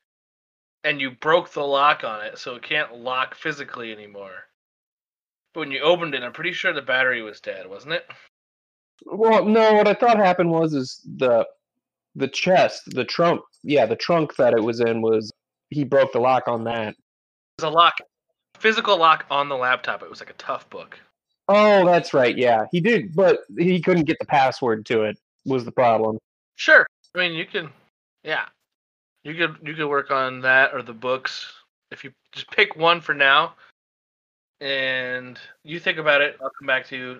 [0.83, 4.45] and you broke the lock on it, so it can't lock physically anymore.
[5.53, 8.05] But when you opened it, I'm pretty sure the battery was dead, wasn't it?
[9.05, 9.73] Well, no.
[9.73, 11.45] What I thought happened was is the
[12.15, 13.41] the chest, the trunk.
[13.63, 15.31] Yeah, the trunk that it was in was
[15.69, 16.89] he broke the lock on that.
[16.89, 17.95] It was a lock,
[18.57, 20.03] physical lock on the laptop.
[20.03, 20.99] It was like a tough book.
[21.49, 22.37] Oh, that's right.
[22.37, 25.17] Yeah, he did, but he couldn't get the password to it.
[25.45, 26.17] Was the problem?
[26.55, 26.85] Sure.
[27.15, 27.69] I mean, you can,
[28.23, 28.45] yeah,
[29.23, 31.51] you could you could work on that or the books
[31.91, 33.53] if you just pick one for now,
[34.61, 36.37] and you think about it.
[36.41, 37.19] I'll come back to you,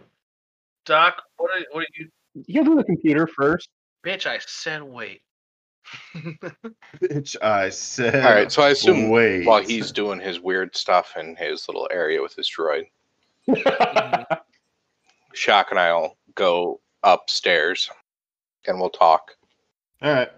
[0.85, 1.21] Doc.
[1.37, 2.09] What are what are you,
[2.45, 3.69] You do the computer first.
[4.05, 4.25] bitch?
[4.25, 5.21] I said wait.
[7.01, 8.25] Bitch, I said.
[8.25, 9.45] All right, so I assume wait.
[9.45, 12.85] while he's doing his weird stuff in his little area with his droid,
[15.33, 17.89] Shak and I'll go upstairs
[18.65, 19.31] and we'll talk.
[20.01, 20.29] All right.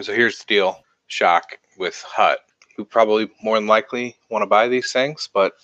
[0.00, 2.40] So here's the deal Shak with Hutt,
[2.76, 5.54] who probably more than likely want to buy these things, but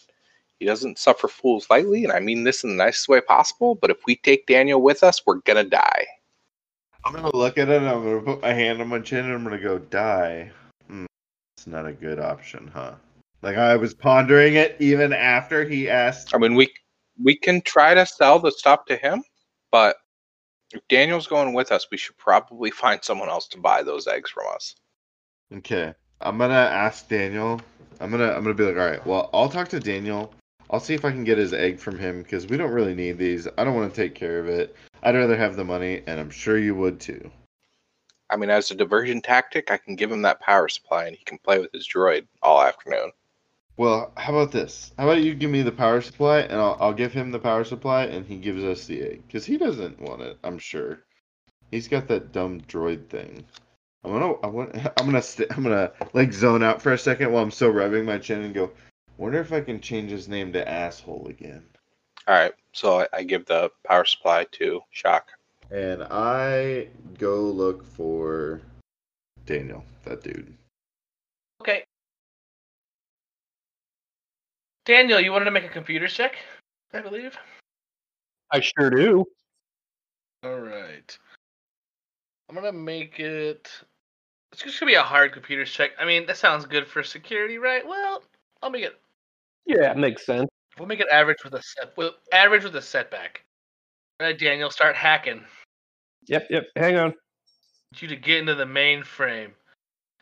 [0.59, 2.05] he doesn't suffer fools lightly.
[2.05, 3.75] And I mean this in the nicest way possible.
[3.75, 6.07] But if we take Daniel with us, we're going to die.
[7.05, 7.77] I'm gonna look at it.
[7.77, 10.51] and I'm gonna put my hand on my chin and I'm gonna go die.
[10.89, 11.07] Hmm,
[11.57, 12.95] it's not a good option, huh?
[13.43, 16.35] Like I was pondering it even after he asked.
[16.35, 16.69] I mean, we
[17.23, 19.23] we can try to sell the stuff to him,
[19.71, 19.99] but
[20.73, 24.31] if Daniel's going with us, we should probably find someone else to buy those eggs
[24.31, 24.75] from us.
[25.55, 27.61] Okay, I'm gonna ask Daniel.
[28.01, 29.07] I'm gonna I'm gonna be like, all right.
[29.07, 30.33] Well, I'll talk to Daniel.
[30.71, 33.19] I'll see if I can get his egg from him because we don't really need
[33.19, 33.47] these.
[33.57, 34.75] I don't want to take care of it.
[35.05, 37.31] I'd rather have the money, and I'm sure you would too.
[38.29, 41.25] I mean, as a diversion tactic, I can give him that power supply and he
[41.25, 43.13] can play with his droid all afternoon.
[43.77, 44.93] Well, how about this?
[44.99, 47.63] How about you give me the power supply, and I'll, I'll give him the power
[47.63, 50.39] supply, and he gives us the egg because he doesn't want it.
[50.43, 51.01] I'm sure.
[51.71, 53.45] He's got that dumb droid thing.
[54.07, 57.33] I'm gonna, I want, I'm gonna, st- I'm gonna like zone out for a second
[57.33, 58.71] while I'm still rubbing my chin and go.
[59.19, 61.65] Wonder if I can change his name to asshole again.
[62.29, 65.29] All right, so I, I give the power supply to Shak.
[65.71, 66.89] And I
[67.19, 68.61] go look for
[69.45, 70.55] Daniel, that dude.
[71.61, 71.85] Okay.
[74.85, 76.37] Daniel, you wanted to make a computer check,
[76.93, 77.37] I believe.
[78.53, 79.25] I sure do.
[80.45, 81.19] All right.
[82.49, 83.69] I'm gonna make it.
[84.57, 85.91] It's just gonna be a hard computer check.
[86.01, 87.87] I mean, that sounds good for security, right?
[87.87, 88.23] Well,
[88.63, 88.99] I'll make it.
[89.67, 90.49] Yeah, it makes sense.
[90.79, 91.95] We'll make it average with a set.
[91.95, 93.45] Well, average with a setback.
[94.19, 95.45] All right, Daniel, start hacking.
[96.29, 96.69] Yep, yep.
[96.75, 97.09] Hang on.
[97.93, 99.51] Need you to get into the mainframe.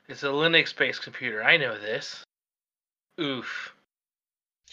[0.09, 1.45] It's a Linux-based computer.
[1.45, 2.25] I know this.
[3.21, 3.73] Oof.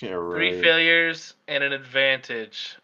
[0.02, 2.78] Yeah, Three failures and an advantage.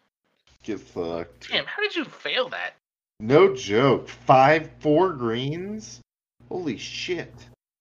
[0.62, 1.50] Get fucked.
[1.50, 2.74] Damn, how did you fail that?
[3.18, 4.08] No joke.
[4.08, 6.02] Five, four greens?
[6.48, 7.32] Holy shit.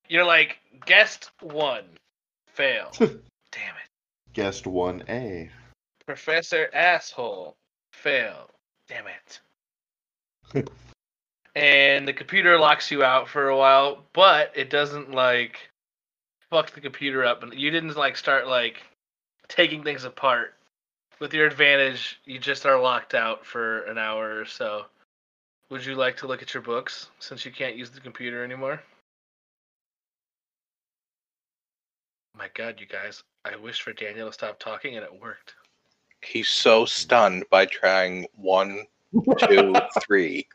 [0.10, 1.86] You're like guest one,
[2.48, 2.92] fail.
[3.00, 4.34] Damn it.
[4.34, 5.50] Guest 1A.
[6.06, 7.56] Professor asshole,
[7.92, 8.50] fail.
[8.88, 10.70] Damn it.
[11.56, 15.70] and the computer locks you out for a while, but it doesn't like
[16.50, 18.84] fuck the computer up, and you didn't like start like
[19.48, 20.54] taking things apart.
[21.20, 24.86] With your advantage, you just are locked out for an hour or so.
[25.70, 28.82] Would you like to look at your books since you can't use the computer anymore?
[32.38, 33.24] My god, you guys.
[33.44, 35.56] I wished for Daniel to stop talking and it worked.
[36.22, 38.84] He's so stunned by trying one,
[39.40, 39.74] two,
[40.08, 40.48] three,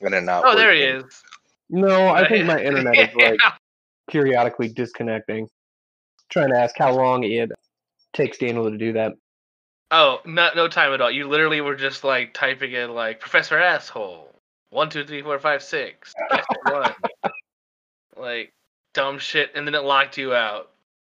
[0.00, 0.44] and then not.
[0.46, 1.22] Oh, there he is.
[1.68, 3.38] No, I think my internet is like
[4.08, 5.48] periodically disconnecting.
[6.30, 7.50] Trying to ask how long it
[8.12, 9.12] takes Daniel to do that.
[9.90, 11.10] Oh, no, no time at all.
[11.10, 14.33] You literally were just like typing in like Professor Asshole.
[14.74, 16.12] One, two, three, four, five, six.
[16.32, 16.92] Guess one.
[18.16, 18.52] like
[18.92, 20.72] dumb shit, and then it locked you out.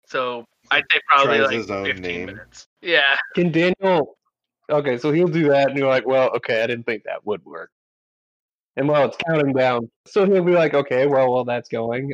[0.06, 2.26] So I'd say probably like 15 name.
[2.28, 2.68] minutes.
[2.84, 3.02] Yeah.
[3.34, 4.16] Can Daniel?
[4.70, 7.44] Okay, so he'll do that, and you're like, well, okay, I didn't think that would
[7.46, 7.72] work.
[8.76, 12.14] And while it's counting down, so he'll be like, okay, well, while that's going,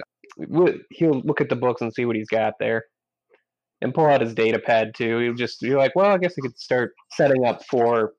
[0.92, 2.86] he'll look at the books and see what he's got there,
[3.82, 5.20] and pull out his data pad too.
[5.20, 8.14] He'll just be like, well, I guess I could start setting up for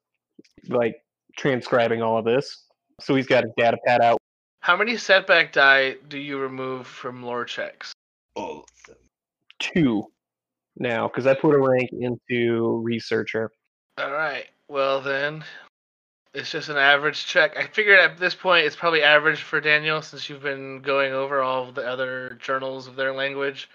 [0.68, 1.02] like
[1.38, 2.63] transcribing all of this.
[3.00, 4.18] So he's got his data pad out.
[4.60, 7.92] How many setback die do you remove from lore checks?
[8.34, 8.96] All of them.
[9.58, 10.06] two
[10.76, 13.50] now because I put a rank into researcher.
[13.98, 14.46] All right.
[14.68, 15.44] Well then,
[16.32, 17.56] it's just an average check.
[17.56, 21.42] I figured at this point it's probably average for Daniel since you've been going over
[21.42, 23.68] all of the other journals of their language.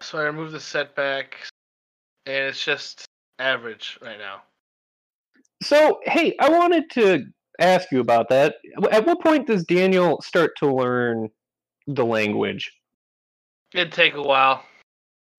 [0.00, 1.36] So I remove the setback,
[2.26, 3.06] and it's just
[3.38, 4.42] average right now.
[5.62, 7.26] So hey, I wanted to
[7.58, 8.56] ask you about that.
[8.90, 11.30] At what point does Daniel start to learn
[11.86, 12.72] the language?
[13.72, 14.64] It'd take a while,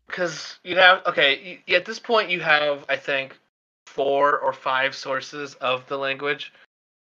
[0.07, 1.61] because you have okay.
[1.65, 3.37] You, at this point, you have I think
[3.85, 6.53] four or five sources of the language.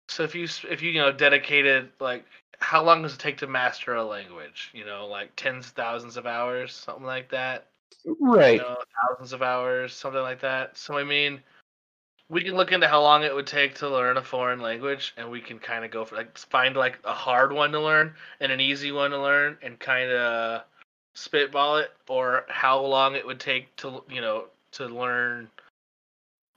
[0.07, 2.25] So if you if you you know dedicated like
[2.59, 4.69] how long does it take to master a language?
[4.73, 7.67] You know, like tens of thousands of hours, something like that.
[8.19, 8.53] Right.
[8.53, 10.77] You know, thousands of hours, something like that.
[10.77, 11.41] So I mean,
[12.29, 15.29] we can look into how long it would take to learn a foreign language, and
[15.29, 18.51] we can kind of go for like find like a hard one to learn and
[18.51, 20.61] an easy one to learn, and kind of
[21.15, 25.49] spitball it, or how long it would take to you know to learn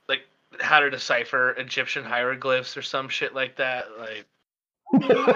[0.07, 0.21] like
[0.59, 3.85] how to decipher Egyptian hieroglyphs or some shit like that.
[3.99, 5.35] Like,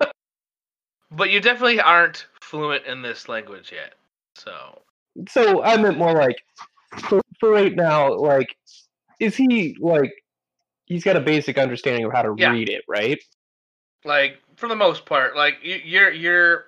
[1.12, 3.94] but you definitely aren't fluent in this language yet,
[4.34, 4.82] so.
[5.28, 6.42] so I meant more like
[6.98, 8.56] for, for right now, like
[9.18, 10.12] is he like
[10.86, 12.52] he's got a basic understanding of how to Yeah.
[12.52, 13.18] read it, right?
[14.04, 16.66] like for the most part like you, you're you're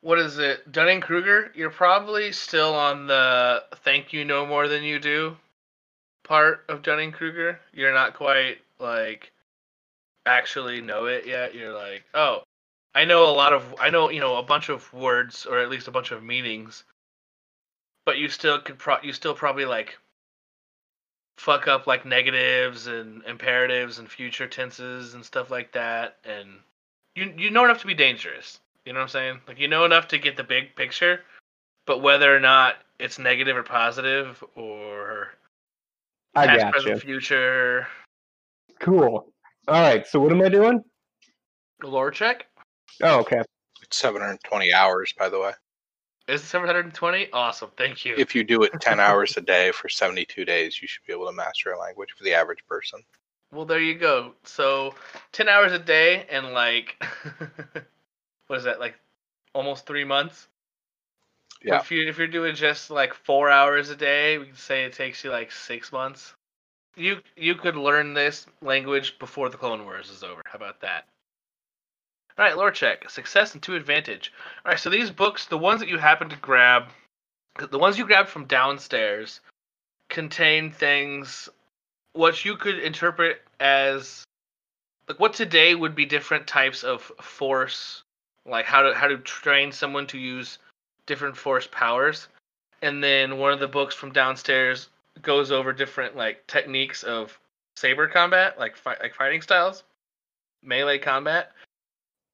[0.00, 4.82] what is it dunning kruger you're probably still on the thank you no more than
[4.82, 5.36] you do
[6.24, 9.32] part of dunning kruger you're not quite like
[10.26, 12.42] actually know it yet you're like oh
[12.94, 15.68] i know a lot of i know you know a bunch of words or at
[15.68, 16.84] least a bunch of meanings
[18.06, 19.98] but you still could pro you still probably like
[21.42, 26.48] fuck up like negatives and imperatives and future tenses and stuff like that and
[27.16, 29.84] you you know enough to be dangerous you know what i'm saying like you know
[29.84, 31.20] enough to get the big picture
[31.84, 35.30] but whether or not it's negative or positive or
[36.36, 37.00] I past got present you.
[37.00, 37.88] future
[38.78, 39.26] Cool.
[39.68, 40.06] All right.
[40.06, 40.82] So what am I doing?
[41.82, 42.46] lore check
[43.02, 43.42] Oh, okay.
[43.82, 45.52] It's 720 hours, by the way.
[46.32, 49.88] Is it 720 awesome thank you If you do it 10 hours a day for
[49.88, 53.00] 72 days, you should be able to master a language for the average person.
[53.52, 54.32] Well, there you go.
[54.44, 54.94] So,
[55.32, 56.96] 10 hours a day and like,
[58.46, 58.94] what is that, like
[59.52, 60.48] almost three months?
[61.62, 61.80] Yeah.
[61.80, 64.94] If, you, if you're doing just like four hours a day, we can say it
[64.94, 66.34] takes you like six months.
[66.96, 70.42] You you could learn this language before the Clone Wars is over.
[70.44, 71.06] How about that?
[72.38, 73.08] All right, lore check.
[73.10, 74.32] Success and two advantage.
[74.64, 76.88] All right, so these books, the ones that you happen to grab,
[77.70, 79.40] the ones you grabbed from downstairs,
[80.08, 81.48] contain things
[82.14, 84.24] what you could interpret as
[85.08, 88.02] like what today would be different types of force
[88.44, 90.58] like how to how to train someone to use
[91.06, 92.28] different force powers
[92.82, 94.90] and then one of the books from downstairs
[95.22, 97.38] goes over different like techniques of
[97.76, 99.84] saber combat, like fi- like fighting styles,
[100.62, 101.52] melee combat.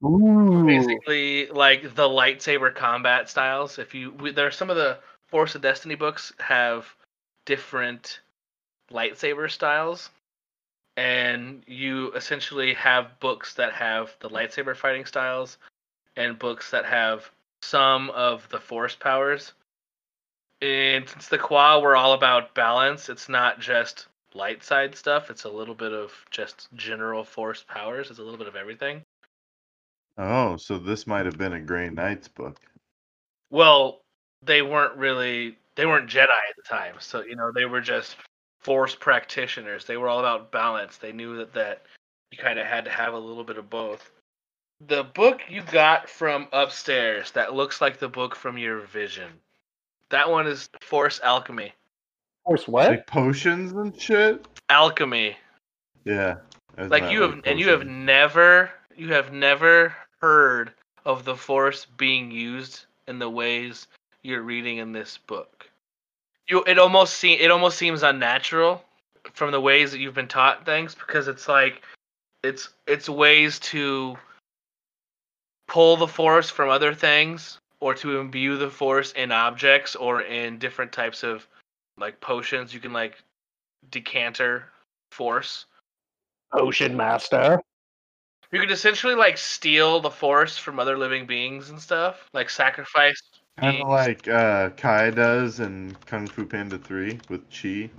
[0.04, 0.64] Ooh.
[0.64, 3.78] Basically, like the lightsaber combat styles.
[3.78, 6.86] If you we, there are some of the Force of Destiny books have
[7.46, 8.20] different
[8.92, 10.10] lightsaber styles,
[10.96, 15.58] and you essentially have books that have the lightsaber fighting styles,
[16.16, 17.30] and books that have
[17.62, 19.52] some of the Force powers.
[20.60, 25.30] And since the Qua were all about balance, it's not just light side stuff.
[25.30, 28.10] It's a little bit of just general Force powers.
[28.10, 29.02] It's a little bit of everything.
[30.18, 32.58] Oh, so this might have been a Grey Knights book.
[33.50, 34.00] Well,
[34.42, 38.16] they weren't really they weren't Jedi at the time, so you know they were just
[38.60, 39.84] Force practitioners.
[39.84, 40.96] They were all about balance.
[40.96, 41.82] They knew that that
[42.32, 44.10] you kind of had to have a little bit of both.
[44.86, 49.30] The book you got from upstairs that looks like the book from your vision.
[50.10, 51.72] That one is Force Alchemy.
[52.44, 52.88] Force what?
[52.88, 54.44] Like potions and shit.
[54.68, 55.36] Alchemy.
[56.04, 56.36] Yeah.
[56.76, 60.72] Like you have and you have never you have never heard
[61.04, 63.86] of the Force being used in the ways
[64.22, 65.68] you're reading in this book.
[66.48, 68.84] You it almost se- it almost seems unnatural
[69.32, 71.82] from the ways that you've been taught things because it's like
[72.42, 74.16] it's it's ways to
[75.66, 80.58] pull the force from other things or to imbue the force in objects or in
[80.58, 81.46] different types of
[81.98, 83.16] like potions you can like
[83.90, 84.64] decanter
[85.12, 85.66] force
[86.52, 87.60] Ocean Master.
[88.52, 93.20] You could essentially like steal the force from other living beings and stuff like sacrifice
[93.58, 97.90] Kind of like uh, Kai does in Kung Fu Panda 3 with Chi.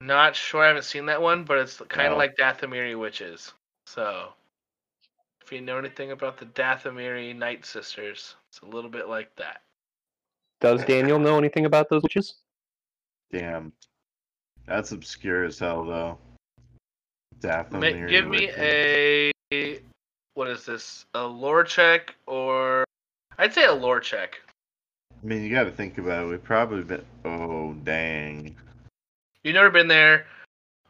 [0.00, 0.62] Not sure.
[0.62, 2.18] I haven't seen that one, but it's kind of No.
[2.18, 3.52] like Dathomiri witches.
[3.86, 4.28] So,
[5.42, 9.62] if you know anything about the Dathomiri Night Sisters, it's a little bit like that.
[10.60, 12.36] Does Daniel know anything about those witches?
[13.32, 13.72] Damn.
[14.66, 16.18] That's obscure as hell, though.
[17.42, 18.08] Ma- Dathomir.
[18.08, 19.32] give me a
[20.34, 21.04] what is this?
[21.14, 22.84] A lore check or
[23.38, 24.40] I'd say a lore check.
[25.22, 26.28] I mean, you got to think about it.
[26.28, 27.04] We've probably been.
[27.24, 28.56] Oh, dang.
[29.42, 30.26] You've never been there.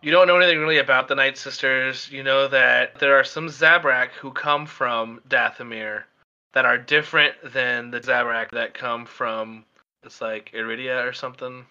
[0.02, 2.10] You don't know anything really about the Night Sisters.
[2.10, 6.04] You know that there are some Zabrak who come from Dathomir
[6.52, 9.64] that are different than the Zabrak that come from
[10.02, 11.66] it's like Iridia or something.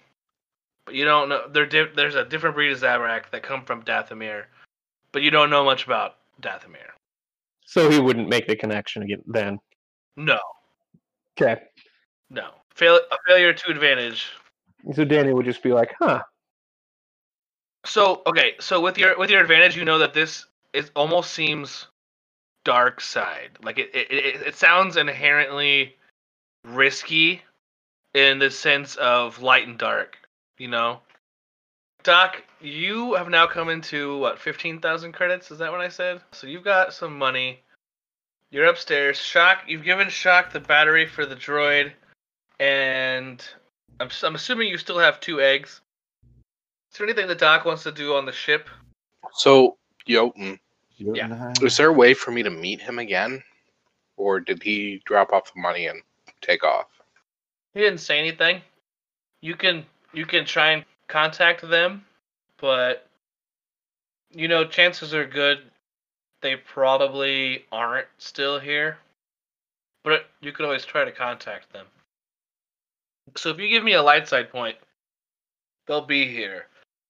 [0.85, 4.45] But you don't know di- there's a different breed of Zabrak that come from Dathomir,
[5.11, 6.89] but you don't know much about Dathomir.
[7.65, 9.59] So he wouldn't make the connection again then.
[10.17, 10.39] No,
[11.39, 11.61] Okay.
[12.29, 12.49] no.
[12.73, 14.27] Fail- a failure to advantage.
[14.93, 16.23] So Danny would just be like, huh.
[17.85, 21.87] So okay, so with your with your advantage, you know that this is almost seems
[22.65, 23.51] dark side.
[23.63, 25.95] Like it it, it, it sounds inherently
[26.65, 27.41] risky
[28.13, 30.17] in the sense of light and dark.
[30.57, 30.99] You know,
[32.09, 35.51] Doc, you have now come into what fifteen thousand credits?
[35.51, 36.21] Is that what I said?
[36.31, 37.59] So you've got some money.
[38.49, 39.21] You're upstairs.
[39.21, 39.65] Shak.
[39.67, 41.91] You've given Shak the battery for the droid,
[42.59, 43.47] and
[43.99, 45.81] I'm s- I'm assuming you still have two eggs.
[46.91, 48.69] Is there anything the doc wants to do on the ship?
[49.33, 50.59] So, Jotun,
[50.99, 51.63] Jotunheim?
[51.63, 53.43] is there a way for me to meet him again?
[54.17, 56.01] Or did he drop off the money and
[56.41, 56.87] take off?
[57.75, 58.63] He didn't say anything.
[59.41, 62.05] You can you can try and contact them,
[62.61, 63.05] but
[64.31, 65.59] you know chances are good
[66.41, 68.97] they probably aren't still here.
[70.03, 71.85] But you can always try to contact them.
[73.35, 74.77] So if you give me a light side point,
[75.87, 76.67] they'll be here.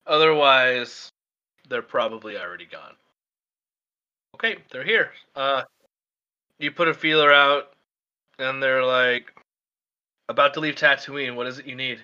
[0.08, 1.12] Otherwise,
[1.70, 2.96] they're probably already gone.
[4.36, 5.12] Okay, they're here.
[5.36, 5.64] Uh,
[6.58, 7.74] you put a feeler out,
[8.40, 9.32] and they're like,
[10.28, 11.36] about to leave Tatooine.
[11.36, 12.00] What is it you need?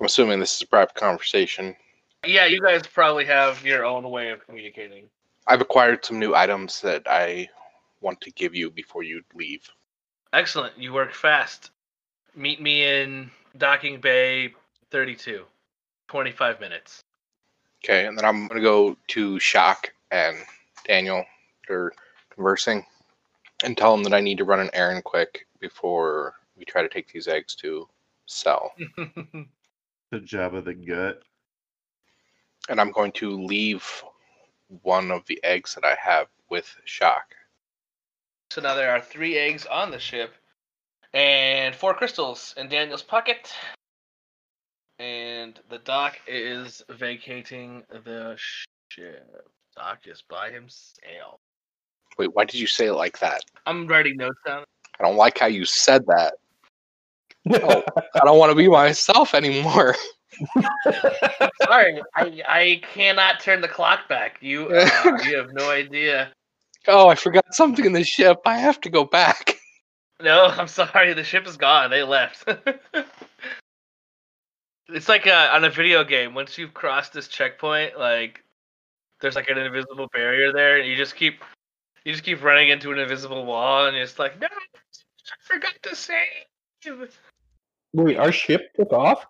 [0.00, 1.76] I'm assuming this is a private conversation.
[2.26, 5.08] Yeah, you guys probably have your own way of communicating.
[5.46, 7.48] I've acquired some new items that I
[8.00, 9.68] want to give you before you leave.
[10.32, 10.76] Excellent.
[10.78, 11.70] You work fast.
[12.34, 14.54] Meet me in Docking Bay
[14.90, 15.44] 32.
[16.08, 17.00] 25 minutes.
[17.82, 20.36] Okay, and then I'm gonna go to Shak and
[20.86, 21.24] Daniel.
[21.68, 21.92] They're
[22.30, 22.84] conversing,
[23.62, 26.88] and tell them that I need to run an errand quick before we try to
[26.88, 27.88] take these eggs to
[28.26, 28.72] sell.
[30.14, 31.24] The Jabba the Gut.
[32.68, 34.04] And I'm going to leave
[34.82, 37.34] one of the eggs that I have with Shak.
[38.48, 40.36] so now there are three eggs on the ship
[41.14, 43.52] and four crystals in Daniel's pocket.
[45.00, 49.48] And the doc is vacating the ship.
[49.76, 51.40] Doc is by himself.
[52.18, 53.40] Wait, why did you say it like that?
[53.66, 54.62] I'm writing notes down.
[55.00, 56.34] I don't like how you said that.
[57.50, 57.82] Oh,
[58.14, 59.94] I don't want to be myself anymore.
[61.64, 64.38] Sorry, I I cannot turn the clock back.
[64.40, 66.32] You uh, you have no idea.
[66.88, 68.40] Oh, I forgot something in the ship.
[68.46, 69.56] I have to go back.
[70.22, 71.12] No, I'm sorry.
[71.12, 71.90] The ship is gone.
[71.90, 72.48] They left.
[74.88, 76.34] it's like uh, on a video game.
[76.34, 78.40] Once you've crossed this checkpoint, like
[79.20, 81.42] there's like an invisible barrier there, and you just keep
[82.04, 85.74] you just keep running into an invisible wall, and you're just like, no, I forgot
[85.82, 87.10] to save.
[87.94, 89.24] Wait, our ship took off?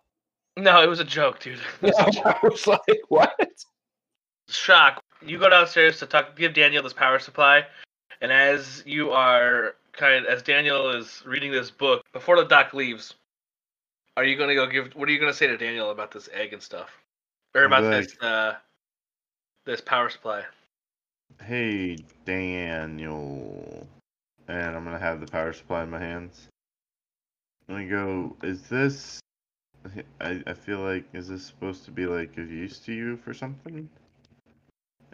[0.56, 1.58] No, it was a joke, dude.
[1.82, 2.26] It was a joke.
[2.26, 3.38] I was like, what?
[4.48, 5.02] Shak.
[5.20, 7.64] You go downstairs to talk, give Daniel this power supply,
[8.20, 13.14] and as you are kind, as Daniel is reading this book before the doc leaves,
[14.16, 14.92] are you gonna go give?
[14.94, 16.90] What are you gonna say to Daniel about this egg and stuff,
[17.54, 18.54] or about be this uh,
[19.64, 20.42] this power supply?
[21.42, 23.86] Hey, Daniel.
[24.46, 26.48] And I'm gonna have the power supply in my hands.
[27.68, 29.20] I'm go, is this.
[30.20, 33.34] I, I feel like, is this supposed to be like of use to you for
[33.34, 33.88] something?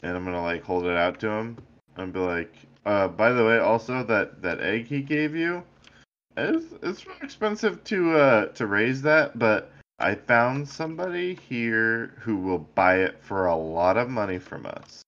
[0.02, 1.58] And I'm gonna like hold it out to him
[1.96, 2.54] and be like,
[2.86, 5.62] uh, by the way, also that, that egg he gave you,
[6.36, 12.36] it's, it's really expensive to, uh, to raise that, but I found somebody here who
[12.36, 15.02] will buy it for a lot of money from us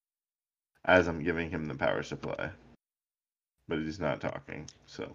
[0.85, 2.51] as I'm giving him the power supply.
[3.69, 5.11] But he's not talking, so.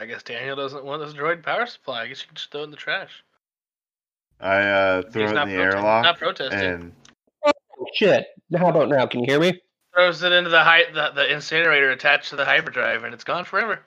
[0.00, 2.02] I guess Daniel doesn't want this droid power supply.
[2.02, 3.22] I guess you can just throw it in the trash.
[4.40, 6.58] I uh, throw He's it not in the prote- airlock not protesting.
[6.60, 6.92] and
[7.44, 7.52] Oh,
[7.94, 8.26] shit.
[8.56, 9.06] How about now?
[9.06, 9.60] Can you hear me?
[9.94, 13.44] Throws it into the, hy- the the incinerator attached to the hyperdrive, and it's gone
[13.44, 13.80] forever.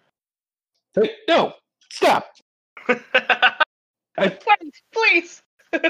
[0.93, 1.53] Hey, no,
[1.89, 2.27] stop.
[2.87, 5.41] I, please, please.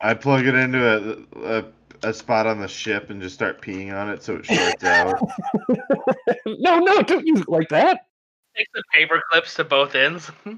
[0.00, 1.64] I plug it into a, a
[2.04, 5.20] a spot on the ship and just start peeing on it so it shorts out.
[6.46, 8.06] no, no, don't use it like that.
[8.56, 10.30] Take the paper clips to both ends.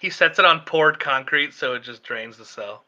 [0.00, 2.84] he sets it on poured concrete so it just drains the cell.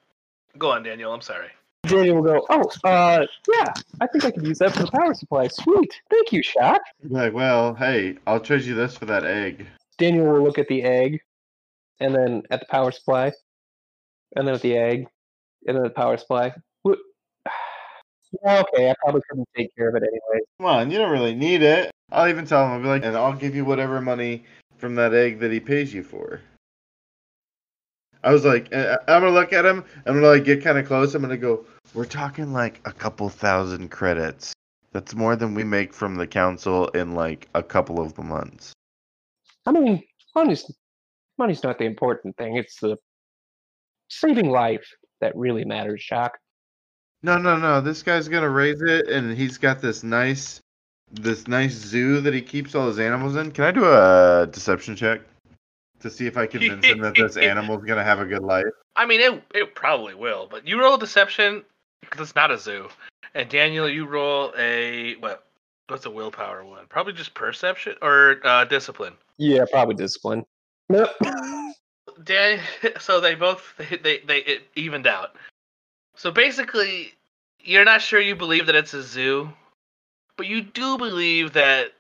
[0.59, 1.13] Go on, Daniel.
[1.13, 1.49] I'm sorry.
[1.85, 5.15] Daniel will go, oh, uh, yeah, I think I could use that for the power
[5.15, 5.49] supply.
[5.49, 6.01] Sweet.
[6.11, 6.81] Thank you, Shak.
[7.09, 9.67] like, well, hey, I'll trade you this for that egg.
[9.99, 11.21] Daniel will look at the egg,
[11.99, 13.33] and then at the power supply,
[14.37, 15.07] and then at the egg,
[15.67, 16.53] then the power supply.
[16.85, 16.95] Yeah,
[18.75, 20.45] okay, I probably couldn't take care of it anyway.
[20.59, 21.91] Come on, you don't really need it.
[22.11, 24.45] I'll even tell him, I'll be like, and I'll give you whatever money
[24.77, 26.41] from that egg that he pays you for.
[28.25, 29.85] I was like, I'm gonna look at him.
[30.07, 31.15] I'm gonna like get kind of close.
[31.15, 31.65] I'm gonna go.
[31.95, 34.53] We're talking like a couple thousand credits.
[34.93, 38.73] That's more than we make from the council in like a couple of months.
[39.67, 40.03] I mean,
[40.35, 40.71] money's
[41.39, 42.57] money's not the important thing.
[42.57, 42.97] It's the
[44.09, 44.87] saving life
[45.23, 46.39] that really matters, Shak.
[47.23, 47.81] No, no, no.
[47.81, 50.61] This guy's gonna raise it, and he's got this nice,
[51.13, 53.53] this nice zoo that he keeps all his animals in.
[53.53, 55.21] Can I do a deception check
[56.01, 58.67] to see if I convince him that this animal's gonna have a good life?
[58.97, 61.63] I mean, it it probably will, but you roll deception
[62.01, 62.89] because it's not a zoo.
[63.35, 65.45] And Daniel, you roll a what?
[65.89, 66.87] What's a willpower one?
[66.89, 69.15] Probably just perception or uh, discipline.
[69.37, 70.45] Yeah, probably discipline.
[70.89, 71.11] Nope.
[72.23, 72.61] Dan,
[73.01, 75.37] so they both they, they they evened out.
[76.17, 77.15] So basically,
[77.61, 79.51] you're not sure you believe that it's a zoo,
[80.37, 81.93] but you do believe that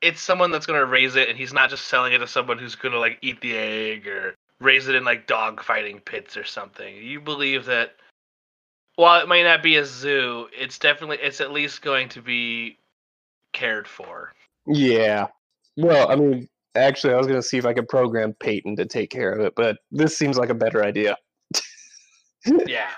[0.00, 2.74] it's someone that's gonna raise it, and he's not just selling it to someone who's
[2.74, 6.96] gonna like eat the egg or raise it in like dog fighting pits or something.
[6.96, 7.96] You believe that
[8.96, 12.78] while it might not be a zoo, it's definitely it's at least going to be
[13.52, 14.32] cared for.
[14.66, 15.28] Yeah.
[15.76, 18.86] Well, I mean, actually, I was going to see if I could program Peyton to
[18.86, 21.16] take care of it, but this seems like a better idea.
[22.66, 22.90] Yeah,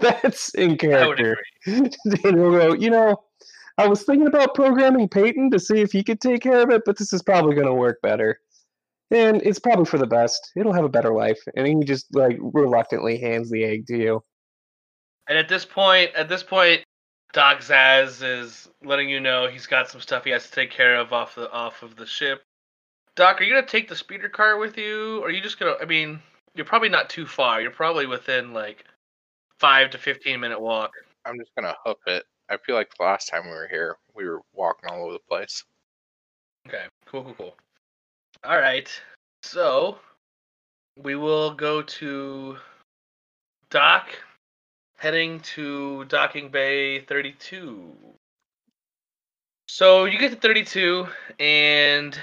[0.00, 1.36] That's in character.
[1.66, 1.90] will
[2.22, 3.24] go, you know,
[3.78, 6.82] I was thinking about programming Peyton to see if he could take care of it,
[6.86, 8.40] but this is probably going to work better.
[9.10, 10.52] And it's probably for the best.
[10.56, 11.38] It'll have a better life.
[11.56, 14.24] And he just, like, reluctantly hands the egg to you.
[15.28, 16.82] And at this point, at this point,
[17.32, 20.96] Doc Zaz is letting you know he's got some stuff he has to take care
[20.96, 22.42] of off the off of the ship.
[23.16, 25.74] Doc, are you gonna take the speeder car with you, or are you just gonna?
[25.80, 26.20] I mean,
[26.54, 27.62] you're probably not too far.
[27.62, 28.84] You're probably within like
[29.58, 30.92] five to fifteen minute walk.
[31.24, 32.24] I'm just gonna hook it.
[32.50, 35.18] I feel like the last time we were here, we were walking all over the
[35.30, 35.64] place.
[36.68, 37.54] Okay, cool, cool, cool.
[38.44, 38.88] All right,
[39.42, 39.98] so
[41.02, 42.58] we will go to
[43.70, 44.08] Doc,
[44.98, 47.92] heading to docking bay 32.
[49.68, 51.08] So you get to 32,
[51.40, 52.16] and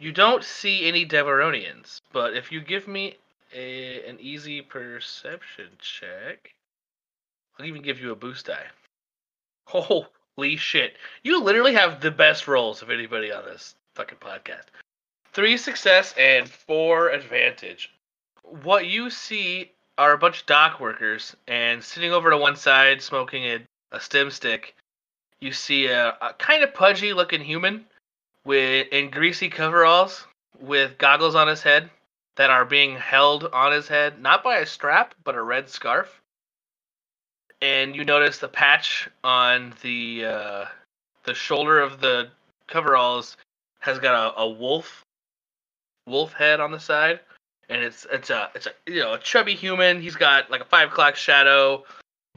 [0.00, 3.18] you don't see any Devaronians, but if you give me
[3.54, 6.54] a, an easy perception check,
[7.58, 8.66] I'll even give you a boost die.
[9.66, 10.96] Holy shit.
[11.22, 14.64] You literally have the best rolls of anybody on this fucking podcast.
[15.34, 17.92] Three success and four advantage.
[18.42, 23.02] What you see are a bunch of dock workers, and sitting over to one side,
[23.02, 23.58] smoking a,
[23.92, 24.74] a stem stick,
[25.40, 27.84] you see a, a kind of pudgy looking human
[28.50, 30.26] with in greasy coveralls
[30.58, 31.88] with goggles on his head
[32.34, 36.20] that are being held on his head not by a strap but a red scarf.
[37.62, 40.64] And you notice the patch on the uh,
[41.22, 42.30] the shoulder of the
[42.66, 43.36] coveralls
[43.78, 45.04] has got a, a wolf
[46.08, 47.20] wolf head on the side,
[47.68, 50.02] and it's it's a it's a you know a chubby human.
[50.02, 51.84] He's got like a five o'clock shadow,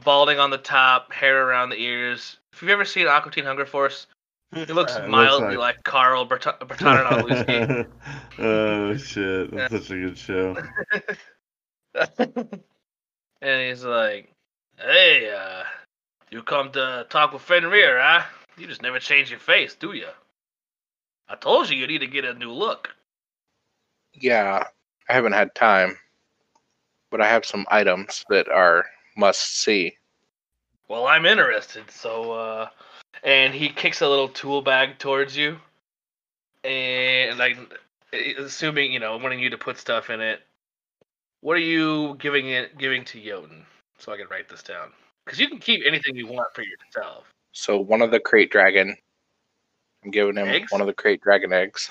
[0.04, 2.36] balding on the top, hair around the ears.
[2.52, 4.06] If you've ever seen Aqua Teen Hunger Force,
[4.54, 7.86] he looks Uh, it mildly looks like, Carl Berta- Bertaranowski.
[8.38, 10.56] oh shit, that's such a good show.
[13.42, 14.32] and he's like,
[14.78, 15.64] "Hey, uh,
[16.30, 18.22] you come to talk with Fenrir, huh?
[18.56, 20.08] You just never change your face, do you?
[21.28, 22.90] I told you you need to get a new look."
[24.12, 24.64] Yeah,
[25.08, 25.98] I haven't had time,
[27.10, 28.86] but I have some items that are
[29.16, 29.96] must see.
[30.88, 32.68] Well, I'm interested, so uh
[33.22, 35.58] and he kicks a little tool bag towards you.
[36.64, 37.56] And like
[38.38, 40.40] assuming, you know, wanting you to put stuff in it.
[41.40, 43.66] What are you giving it giving to Jotun?
[43.98, 44.92] So I can write this down.
[45.26, 47.24] Cuz you can keep anything you want for yourself.
[47.52, 48.96] So one of the krayt dragon,
[50.02, 50.72] I'm giving him Eggs?
[50.72, 51.90] one of the krayt dragon eggs.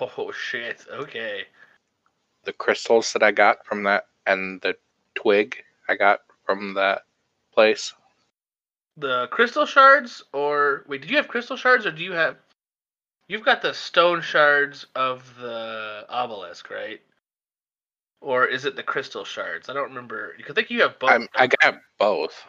[0.00, 0.84] Oh shit.
[0.90, 1.44] Okay.
[2.44, 4.76] The crystals that I got from that, and the
[5.14, 7.02] twig I got from that
[7.52, 7.94] place.
[8.96, 12.36] The crystal shards or wait, did you have crystal shards or do you have
[13.32, 17.00] You've got the stone shards of the obelisk, right?
[18.20, 19.70] Or is it the crystal shards?
[19.70, 20.34] I don't remember.
[20.48, 21.10] I think you have both.
[21.10, 22.44] I'm, I got both.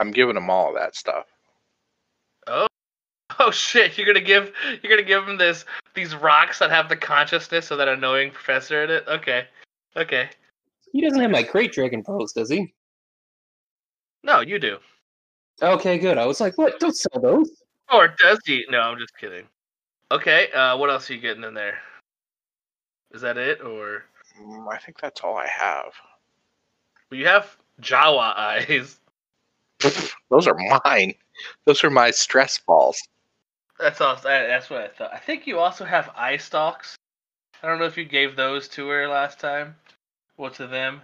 [0.00, 1.26] I'm giving him all of that stuff.
[2.48, 2.66] Oh
[3.38, 3.96] oh shit!
[3.96, 4.52] You're gonna give
[4.82, 8.82] you're gonna give him this these rocks that have the consciousness of that annoying professor
[8.82, 9.04] in it.
[9.06, 9.46] Okay,
[9.96, 10.30] okay.
[10.92, 12.74] He doesn't have my krayt dragon pearls, does he?
[14.24, 14.78] No, you do.
[15.62, 16.18] Okay, good.
[16.18, 16.78] I was like, what?
[16.80, 17.50] Don't sell those.
[17.92, 18.64] Or does he?
[18.68, 19.46] No, I'm just kidding.
[20.10, 20.50] Okay.
[20.52, 21.78] Uh, what else are you getting in there?
[23.12, 24.04] Is that it, or
[24.40, 25.92] Mm, I think that's all I have.
[27.10, 28.98] well, you have Jawa eyes?
[30.30, 31.14] Those are mine.
[31.66, 33.00] Those are my stress balls.
[33.78, 34.16] That's all.
[34.22, 35.12] That's what I thought.
[35.12, 36.96] I think you also have eye stalks.
[37.62, 39.76] I don't know if you gave those to her last time.
[40.36, 41.02] What to them?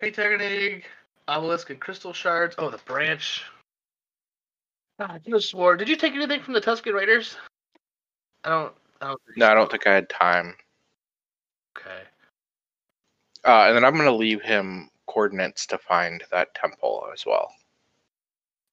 [0.00, 0.84] Hey, egg,
[1.28, 2.54] obelisk, and crystal shards.
[2.58, 3.44] Oh, the branch.
[4.98, 5.76] Ah, I could have swore.
[5.76, 7.36] Did you take anything from the Tusken Raiders?
[8.44, 8.72] I don't.
[9.00, 9.20] I don't.
[9.26, 10.54] Think No, I don't think I had time.
[11.76, 12.02] Okay.
[13.44, 17.52] Uh, and then I'm gonna leave him coordinates to find that temple as well.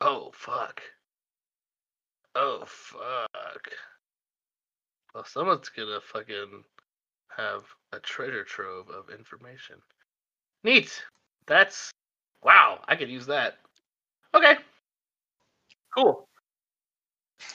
[0.02, 0.82] Oh fuck.
[2.36, 3.70] Oh fuck.
[5.14, 6.64] Well, someone's gonna fucking
[7.36, 9.78] have a treasure trove of information.
[10.64, 11.04] Neat.
[11.48, 11.92] That's
[12.44, 12.80] wow.
[12.88, 13.58] I could use that.
[14.34, 14.56] Okay.
[15.96, 16.28] Cool.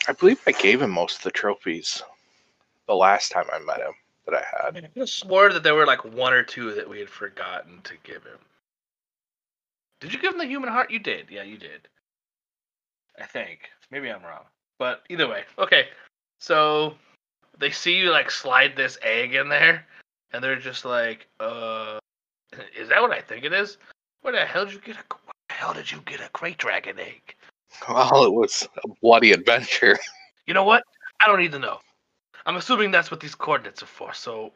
[0.08, 2.02] I believe I gave him most of the trophies
[2.86, 3.92] the last time I met him
[4.26, 4.76] that I I had.
[4.76, 7.80] I could have swore that there were like one or two that we had forgotten
[7.84, 8.38] to give him.
[10.00, 10.90] Did you give him the human heart?
[10.90, 11.26] You did.
[11.30, 11.88] Yeah, you did.
[13.18, 13.70] I think.
[13.90, 14.44] Maybe I'm wrong.
[14.78, 15.44] But either way.
[15.58, 15.88] Okay.
[16.40, 16.94] So
[17.58, 19.86] they see you like slide this egg in there,
[20.32, 21.98] and they're just like, uh,
[22.78, 23.78] is that what I think it is?
[24.24, 26.56] Where the hell did you get a where the hell did you get a krayt
[26.56, 27.34] dragon egg?
[27.86, 29.98] Well, it was a bloody adventure.
[30.46, 30.84] You know what?
[31.22, 31.78] I don't need to know.
[32.44, 34.12] I'm assuming that's what these coordinates are for.
[34.12, 34.52] So,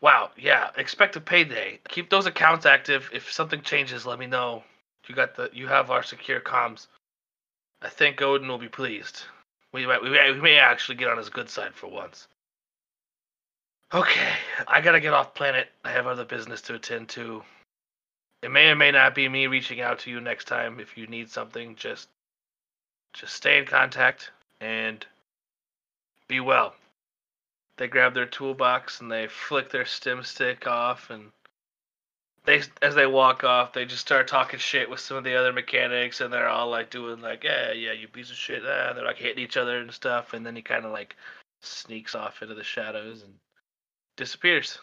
[0.00, 1.80] wow, yeah, expect a payday.
[1.88, 3.10] Keep those accounts active.
[3.12, 4.62] If something changes, let me know.
[5.08, 6.86] You got the, you have our secure comms.
[7.82, 9.24] I think Odin will be pleased.
[9.72, 12.28] We might, we may, we may actually get on his good side for once.
[13.92, 14.34] Okay,
[14.68, 15.66] I gotta get off planet.
[15.84, 17.42] I have other business to attend to.
[18.42, 20.80] It may or may not be me reaching out to you next time.
[20.80, 22.08] If you need something, just,
[23.12, 24.30] just stay in contact
[24.60, 25.06] and
[26.28, 26.74] be well.
[27.76, 31.30] They grab their toolbox and they flick their stem stick off and
[32.44, 35.52] they as they walk off they just start talking shit with some of the other
[35.52, 39.04] mechanics and they're all like doing like yeah yeah you piece of shit ah, they're
[39.04, 41.16] like hitting each other and stuff and then he kind of like
[41.60, 43.32] sneaks off into the shadows and
[44.16, 44.78] disappears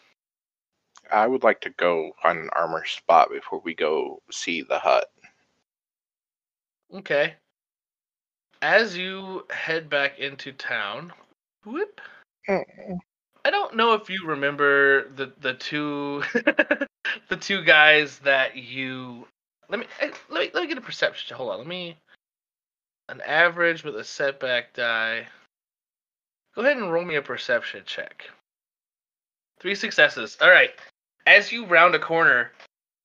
[1.11, 5.05] I would like to go find an armor spot before we go see the Hutt.
[6.95, 7.35] okay
[8.61, 11.13] as you head back into town
[11.65, 12.01] whoop
[13.45, 16.23] I don't know if you remember the the two
[17.29, 19.25] the two guys that you
[19.69, 21.37] let me eh, let me let me get a perception.
[21.37, 21.97] Hold on, let me
[23.07, 25.27] an average with a setback die.
[26.55, 28.29] Go ahead and roll me a perception check.
[29.59, 30.37] Three successes.
[30.41, 30.71] All right.
[31.27, 32.51] As you round a corner,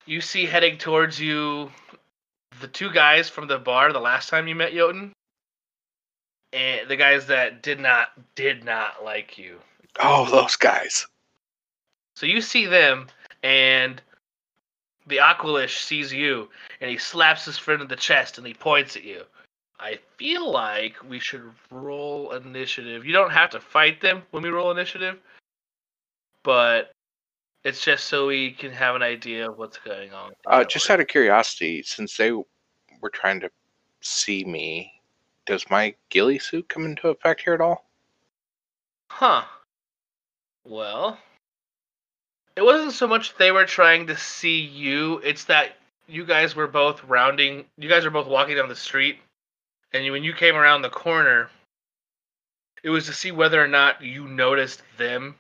[0.06, 1.70] you see heading towards you
[2.60, 5.12] the two guys from the bar the last time you met Jotun.
[6.52, 9.58] And the guys that did not did not like you.
[10.00, 11.06] Oh, those guys.
[12.16, 13.08] So you see them,
[13.42, 14.00] and
[15.06, 16.48] the Aqualish sees you,
[16.80, 19.24] and he slaps his friend in the chest and he points at you.
[19.80, 23.04] I feel like we should roll initiative.
[23.04, 25.18] You don't have to fight them when we roll initiative,
[26.42, 26.93] but
[27.64, 30.32] it's just so we can have an idea of what's going on.
[30.46, 33.50] Uh, just out of curiosity, since they were trying to
[34.00, 34.92] see me,
[35.46, 37.86] does my ghillie suit come into effect here at all?
[39.10, 39.44] Huh.
[40.66, 41.18] Well,
[42.56, 46.66] it wasn't so much they were trying to see you, it's that you guys were
[46.66, 49.18] both rounding, you guys were both walking down the street,
[49.92, 51.48] and when you came around the corner,
[52.82, 55.36] it was to see whether or not you noticed them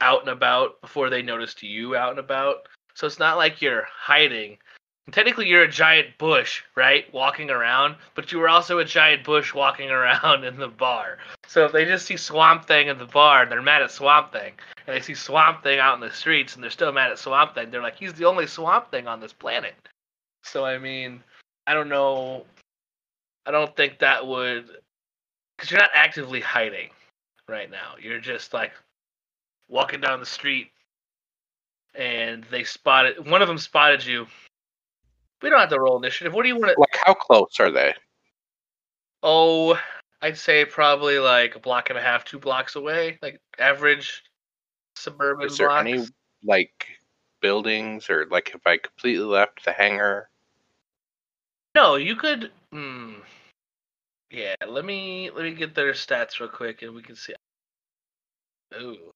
[0.00, 2.68] out and about before they noticed you out and about.
[2.94, 4.58] So it's not like you're hiding.
[5.06, 7.12] And technically, you're a giant bush, right?
[7.14, 11.18] Walking around, but you were also a giant bush walking around in the bar.
[11.46, 14.52] So if they just see Swamp Thing in the bar they're mad at Swamp Thing,
[14.86, 17.54] and they see Swamp Thing out in the streets and they're still mad at Swamp
[17.54, 19.74] Thing, they're like, he's the only Swamp Thing on this planet.
[20.42, 21.22] So I mean,
[21.66, 22.44] I don't know.
[23.46, 24.68] I don't think that would,
[25.56, 26.90] because you're not actively hiding
[27.48, 27.94] right now.
[27.98, 28.72] You're just like
[29.68, 30.70] walking down the street,
[31.94, 34.26] and they spotted one of them spotted you.
[35.42, 36.32] We don't have to roll initiative.
[36.34, 36.80] What do you want to?
[36.80, 37.94] Like, how close are they?
[39.22, 39.78] Oh,
[40.20, 44.22] I'd say probably like a block and a half, two blocks away, like average
[44.96, 45.88] suburban Is there blocks.
[45.88, 46.04] any
[46.44, 46.86] like
[47.40, 50.28] buildings or like if I completely left the hangar?
[51.74, 52.50] No, you could.
[52.72, 53.14] Hmm.
[54.30, 57.34] Yeah, let me let me get their stats real quick, and we can see.
[58.74, 59.12] Ooh,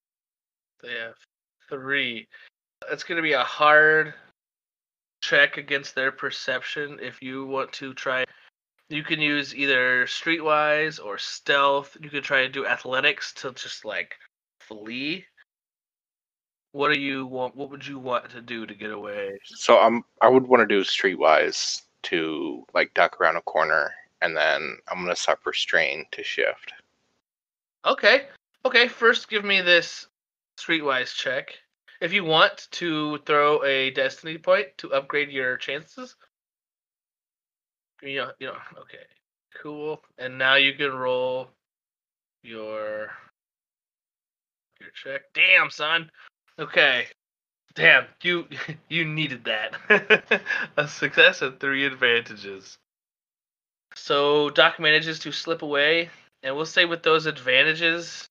[0.83, 1.15] they have
[1.69, 2.27] three.
[2.91, 4.13] It's gonna be a hard
[5.21, 8.25] check against their perception if you want to try.
[8.89, 11.95] You can use either streetwise or stealth.
[11.99, 14.15] You could try to do athletics to just like
[14.59, 15.25] flee.
[16.73, 17.55] What do you want?
[17.55, 19.39] What would you want to do to get away?
[19.45, 24.35] So I'm I would want to do streetwise to like duck around a corner and
[24.35, 26.73] then I'm gonna suffer strain to shift.
[27.85, 28.27] Okay.
[28.65, 30.07] Okay, first give me this
[30.63, 31.53] streetwise check.
[32.01, 36.15] If you want to throw a destiny point to upgrade your chances.
[38.01, 39.05] You know, you know, okay.
[39.61, 40.01] Cool.
[40.17, 41.49] And now you can roll
[42.43, 43.11] your
[44.81, 45.21] your check.
[45.33, 46.11] Damn, son.
[46.59, 47.07] Okay.
[47.75, 48.47] Damn, you
[48.89, 50.41] you needed that.
[50.77, 52.77] a success and three advantages.
[53.95, 56.09] So Doc manages to slip away,
[56.41, 58.27] and we'll say with those advantages,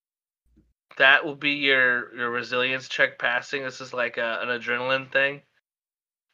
[0.97, 3.63] that will be your your resilience check passing.
[3.63, 5.43] This is like a, an adrenaline thing,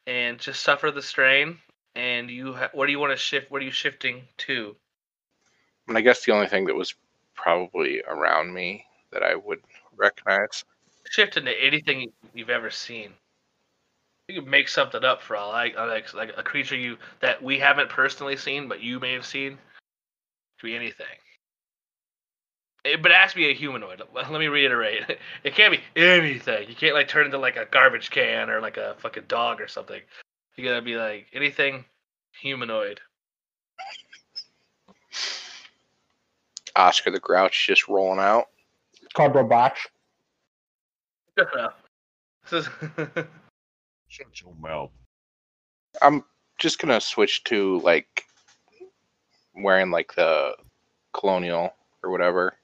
[0.07, 1.57] and just suffer the strain.
[1.95, 3.51] And you, ha- what do you want to shift?
[3.51, 4.75] What are you shifting to?
[5.87, 6.93] And I guess the only thing that was
[7.35, 9.59] probably around me that I would
[9.97, 10.63] recognize.
[11.09, 13.11] Shift into anything you've ever seen.
[14.27, 17.57] You can make something up for all like like like a creature you that we
[17.57, 19.57] haven't personally seen, but you may have seen.
[20.59, 21.07] Could be anything.
[22.85, 24.01] It, but it has to be a humanoid.
[24.13, 25.01] Let me reiterate.
[25.43, 26.69] It can't be anything.
[26.69, 29.67] You can't like turn into like a garbage can or like a fucking dog or
[29.67, 30.01] something.
[30.55, 31.85] You gotta be like anything
[32.31, 32.99] humanoid.
[36.75, 38.45] Oscar the Grouch just rolling out.
[39.13, 39.79] Cardboard box.
[41.37, 41.79] Shut up.
[42.49, 42.71] This is
[44.07, 44.91] Shut your mouth.
[46.01, 46.23] I'm
[46.57, 48.25] just gonna switch to like
[49.55, 50.53] wearing like the
[51.13, 51.73] colonial
[52.03, 52.58] or whatever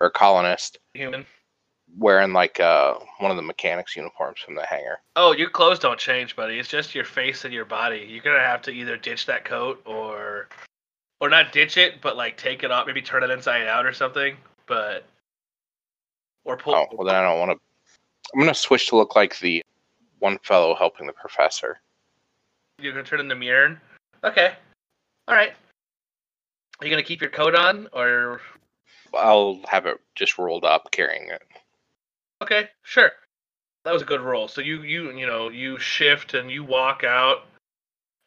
[0.00, 1.24] or colonist human.
[1.98, 4.98] wearing like uh one of the mechanics uniforms from the hangar.
[5.16, 6.58] Oh, your clothes don't change, buddy.
[6.58, 8.06] It's just your face and your body.
[8.08, 10.48] You're gonna have to either ditch that coat or,
[11.20, 13.92] or not ditch it, but like take it off, maybe turn it inside out or
[13.92, 14.36] something.
[14.66, 15.04] But
[16.44, 16.74] or pull.
[16.74, 17.58] Oh well, then I don't want to.
[18.34, 19.62] I'm gonna switch to look like the
[20.18, 21.80] one fellow helping the professor.
[22.78, 23.80] You're gonna turn in the mirror.
[24.24, 24.52] Okay.
[25.28, 25.52] All right.
[26.80, 28.40] Are you gonna keep your coat on, or
[29.16, 31.42] I'll have it just rolled up, carrying it.
[32.42, 33.12] okay, sure.
[33.84, 34.48] That was a good roll.
[34.48, 37.46] So you you you know you shift and you walk out,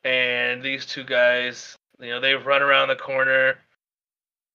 [0.04, 3.56] and these two guys, you know, they run around the corner,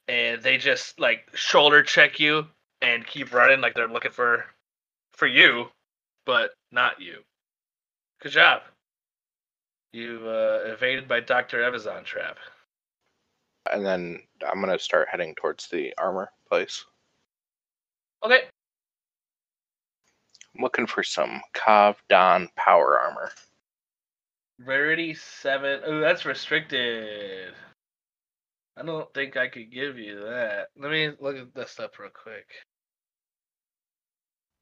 [0.08, 2.46] and they just like shoulder check you
[2.80, 4.46] and keep running like they're looking for
[5.12, 5.66] for you,
[6.26, 7.18] but not you.
[8.22, 8.62] Good job.
[9.92, 12.38] You've uh, evaded by Doctor Evazan trap.
[13.72, 16.84] And then I'm gonna start heading towards the armor place.
[18.24, 18.42] Okay.
[20.54, 23.32] I'm looking for some Kav Don power armor.
[24.58, 25.80] Rarity seven.
[25.84, 27.54] Oh, that's restricted.
[28.76, 30.68] I don't think I could give you that.
[30.76, 32.46] Let me look at this up real quick.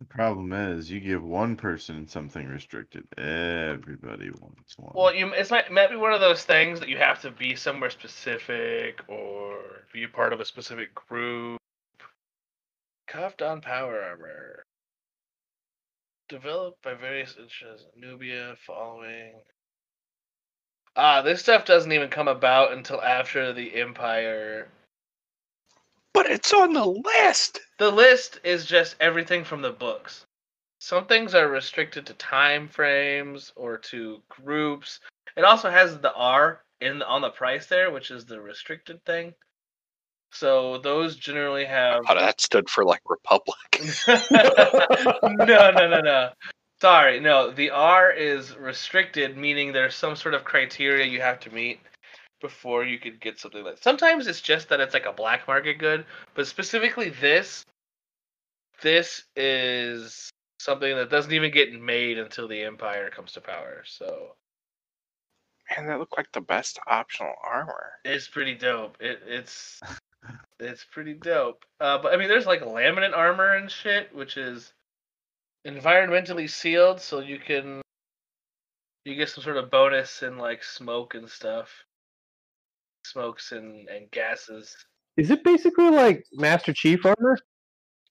[0.03, 4.91] The problem is, you give one person something restricted, everybody wants one.
[4.97, 7.55] Well, you it's might, might be one of those things that you have to be
[7.55, 9.61] somewhere specific or
[9.93, 11.61] be a part of a specific group.
[13.07, 14.65] Cuffed on power armor.
[16.29, 17.87] Developed by various interests.
[17.97, 19.35] Nubia following.
[20.97, 24.67] Ah, this stuff doesn't even come about until after the Empire.
[26.15, 27.61] But it's on the list.
[27.79, 30.27] The list is just everything from the books.
[30.79, 35.01] Some things are restricted to time frames or to groups.
[35.37, 39.05] It also has the R in the, on the price there, which is the restricted
[39.05, 39.35] thing.
[40.33, 43.81] So those generally have Oh, that stood for like Republic.
[45.23, 46.31] no, no, no, no.
[46.81, 47.51] Sorry, no.
[47.51, 51.81] The R is restricted, meaning there's some sort of criteria you have to meet
[52.43, 53.79] before you could get something like.
[53.81, 57.65] Sometimes it's just that it's like a black market good, but specifically this,
[58.83, 60.31] this is
[60.61, 63.83] something that doesn't even get made until the Empire comes to power.
[63.87, 64.35] So
[65.77, 67.93] Man, that looked like the best optional armor.
[68.05, 68.97] it's pretty dope.
[69.01, 69.81] It it's
[70.61, 71.65] it's pretty dope.
[71.81, 74.73] Uh, but I mean, there's like laminate armor and shit, which is
[75.67, 77.81] environmentally sealed, so you can
[79.05, 81.85] you get some sort of bonus in like smoke and stuff,
[83.05, 84.77] smokes and and gases.
[85.17, 87.39] Is it basically like Master Chief armor?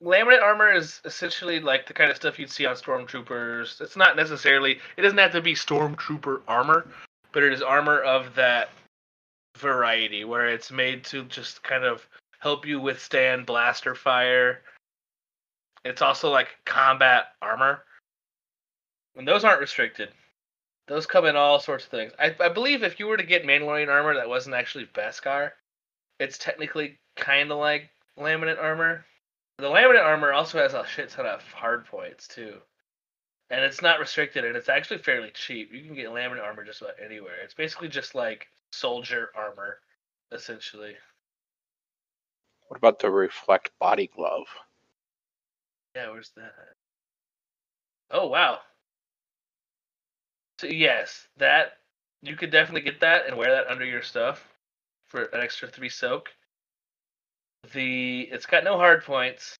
[0.02, 3.80] Laminate armor is essentially like the kind of stuff you'd see on stormtroopers.
[3.82, 4.80] It's not necessarily.
[4.98, 6.88] It doesn't have to be stormtrooper armor,
[7.32, 8.70] but it is armor of that
[9.58, 12.08] variety where it's made to just kind of
[12.39, 14.62] help you withstand blaster fire.
[15.86, 17.84] It's also like combat armor.
[19.16, 20.10] And those aren't restricted.
[20.88, 22.12] Those come in all sorts of things.
[22.20, 25.52] I, I believe if you were to get Mandalorian armor that wasn't actually Beskar,
[26.20, 29.06] it's technically kind of like laminate armor.
[29.58, 32.56] The laminate armor also has a shit ton of hard points too.
[33.50, 35.74] And it's not restricted and it's actually fairly cheap.
[35.74, 37.36] You can get laminate armor just about anywhere.
[37.44, 39.80] It's basically just like soldier armor,
[40.32, 40.96] essentially.
[42.68, 44.48] What about the reflect body glove?
[45.96, 46.54] Yeah, where's that?
[48.10, 48.60] Oh wow.
[50.62, 51.80] So yes, that
[52.22, 54.47] you could definitely get that and wear that under your stuff
[55.07, 56.30] for an extra three soak.
[57.74, 59.55] The it's got no hard points.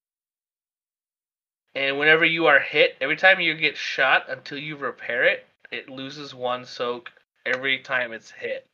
[1.74, 5.90] And whenever you are hit, every time you get shot until you repair it, it
[5.90, 7.12] loses one soak
[7.48, 8.68] every time it's hit.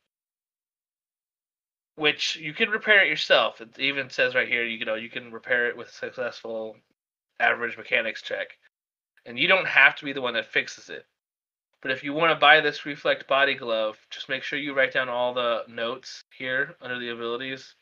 [1.94, 3.62] Which you can repair it yourself.
[3.62, 6.76] It even says right here, you know, you can repair it with successful
[7.40, 8.58] average mechanics check.
[9.24, 11.06] And you don't have to be the one that fixes it.
[11.80, 14.92] But if you want to buy this reflect body glove, just make sure you write
[14.92, 17.74] down all the notes here under the abilities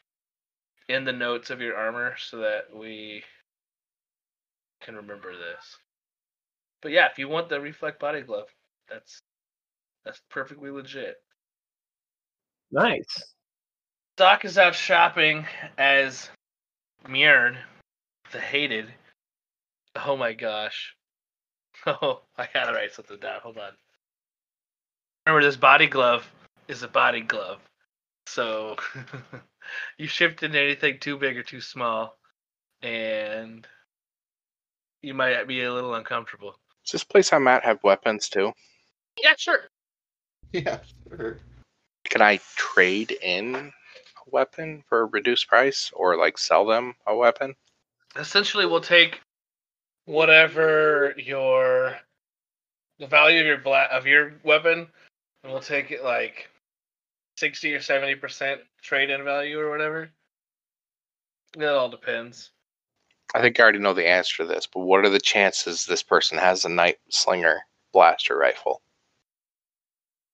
[0.88, 3.24] in the notes of your armor so that we
[4.80, 5.78] can remember this.
[6.82, 8.49] But yeah, if you want the reflect body glove,
[8.88, 9.20] that's
[10.05, 11.16] that's perfectly legit.
[12.70, 13.34] Nice.
[14.16, 15.47] Doc is out shopping
[15.78, 16.30] as
[17.09, 17.57] Mjern,
[18.32, 18.86] the hated.
[19.97, 20.94] Oh my gosh.
[21.86, 23.40] Oh, I gotta write something down.
[23.42, 23.70] Hold on.
[25.27, 26.31] Remember, this body glove
[26.68, 27.59] is a body glove.
[28.27, 28.77] So
[29.99, 32.16] you shift into anything too big or too small,
[32.83, 33.66] and
[35.03, 36.57] you might be a little uncomfortable.
[36.85, 38.53] Does this place I'm at have weapons too?
[39.22, 39.64] Yeah, sure.
[40.53, 41.39] Yeah, sure.
[42.05, 47.16] Can I trade in a weapon for a reduced price or like sell them a
[47.16, 47.57] weapon?
[48.18, 49.20] essentially we'll take
[50.05, 51.97] whatever your
[52.99, 54.87] the value of your bla- of your weapon
[55.47, 56.51] and we'll take it like
[57.36, 60.11] 60 or 70 percent trade in value or whatever.
[61.57, 62.51] It all depends.
[63.32, 66.03] I think I already know the answer to this, but what are the chances this
[66.03, 67.61] person has a night slinger
[67.92, 68.82] blaster rifle?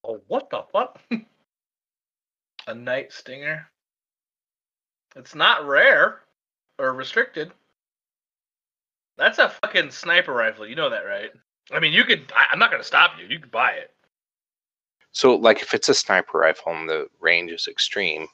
[0.04, 0.98] oh what the fuck?
[2.68, 3.66] A night stinger?
[5.16, 6.20] It's not rare
[6.78, 7.50] or restricted.
[9.18, 10.66] That's a fucking sniper rifle.
[10.66, 11.30] You know that right?
[11.70, 13.26] I mean you could I, i'm not gonna stop you.
[13.26, 13.90] You could buy it
[15.12, 18.26] So, like, if it's a sniper rifle and the range is extreme,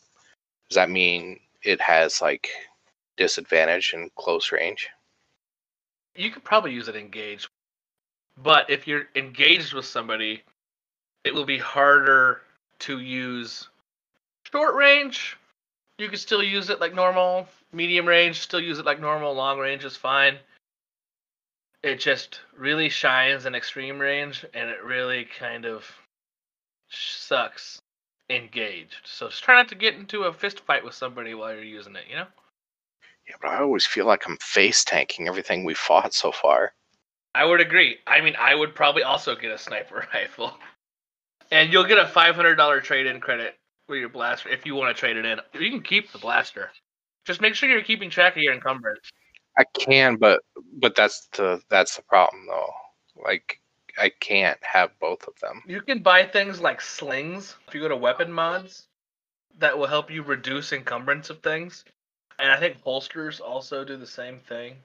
[0.68, 2.48] does that mean it has like
[3.16, 4.88] disadvantage in close range?
[6.18, 7.48] you could probably use it engaged.
[8.36, 10.42] But if you're engaged with somebody,
[11.24, 12.42] it will be harder
[12.80, 13.68] to use
[14.50, 15.36] short range.
[15.98, 17.48] You could still use it like normal.
[17.72, 19.34] Medium range, still use it like normal.
[19.34, 20.38] Long range is fine.
[21.84, 25.84] it just really shines in extreme range, and it really kind of
[26.90, 27.80] sucks
[28.30, 29.00] engaged.
[29.04, 31.96] So just try not to get into a fist fight with somebody while you're using
[31.96, 32.04] it.
[32.08, 32.26] You know.
[33.28, 36.72] Yeah, but I always feel like I'm face tanking everything we fought so far.
[37.34, 37.98] I would agree.
[38.06, 40.54] I mean, I would probably also get a sniper rifle,
[41.50, 43.56] and you'll get a five hundred dollar trade in credit
[43.88, 45.38] with your blaster if you want to trade it in.
[45.60, 46.70] You can keep the blaster.
[47.26, 49.10] Just make sure you're keeping track of your encumbrance.
[49.58, 50.40] I can, but
[50.80, 52.70] but that's the that's the problem though.
[53.22, 53.60] Like
[53.98, 55.62] I can't have both of them.
[55.66, 58.86] You can buy things like slings if you go to weapon mods
[59.58, 61.84] that will help you reduce encumbrance of things.
[62.38, 64.76] And I think holsters also do the same thing.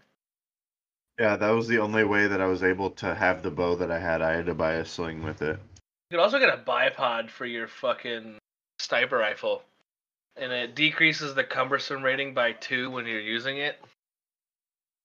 [1.19, 3.91] Yeah, that was the only way that I was able to have the bow that
[3.91, 4.21] I had.
[4.23, 5.59] I had to buy a sling with it.
[6.09, 8.37] You could also get a bipod for your fucking
[8.79, 9.63] sniper rifle.
[10.35, 13.79] And it decreases the cumbersome rating by two when you're using it.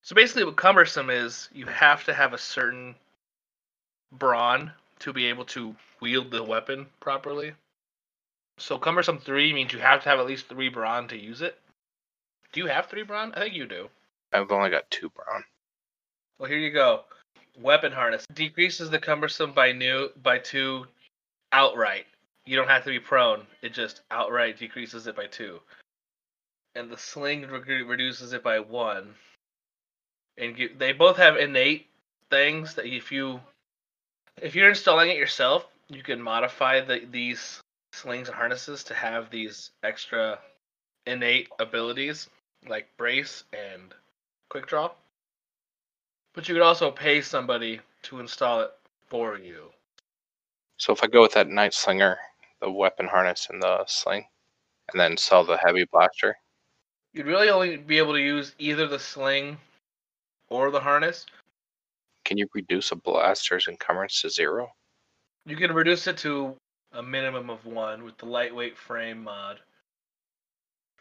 [0.02, 2.94] So basically, what cumbersome is, you have to have a certain
[4.12, 7.52] brawn to be able to wield the weapon properly.
[8.58, 11.58] So cumbersome three means you have to have at least three brawn to use it.
[12.52, 13.32] Do you have three brawn?
[13.36, 13.88] I think you do.
[14.32, 15.44] I've only got two brawn.
[16.38, 17.04] Well, here you go.
[17.60, 20.86] Weapon harness decreases the cumbersome by new by two
[21.52, 22.06] outright.
[22.46, 23.46] You don't have to be prone.
[23.62, 25.60] It just outright decreases it by two.
[26.74, 29.14] And the sling re- reduces it by one.
[30.36, 31.88] And you, they both have innate
[32.30, 33.40] things that if you
[34.42, 37.60] if you're installing it yourself, you can modify the, these
[37.92, 40.38] slings and harnesses to have these extra
[41.06, 42.28] innate abilities
[42.68, 43.94] like brace and
[44.50, 44.90] quick draw.
[46.34, 48.70] But you could also pay somebody to install it
[49.08, 49.70] for you.
[50.76, 52.16] So if I go with that Nightstinger,
[52.60, 54.26] the weapon harness and the sling,
[54.92, 56.36] and then sell the heavy blaster,
[57.12, 59.58] You'd really only be able to use either the sling
[60.50, 61.26] or the harness.
[62.28, 64.68] Can you reduce a blaster's encumbrance to zero?
[65.46, 66.54] You can reduce it to
[66.92, 69.60] a minimum of one with the lightweight frame mod.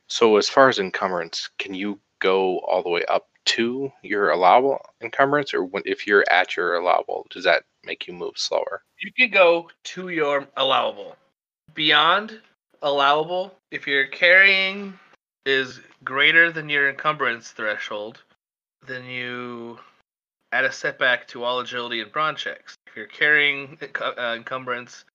[0.07, 4.79] So as far as encumbrance, can you go all the way up to your allowable
[5.01, 8.83] encumbrance, or when, if you're at your allowable, does that make you move slower?
[9.01, 11.17] You can go to your allowable.
[11.73, 12.39] Beyond
[12.81, 14.97] allowable, if your carrying
[15.45, 18.21] is greater than your encumbrance threshold,
[18.85, 19.77] then you
[20.51, 22.75] add a setback to all agility and brawn checks.
[22.87, 25.05] If your carrying uh, encumbrance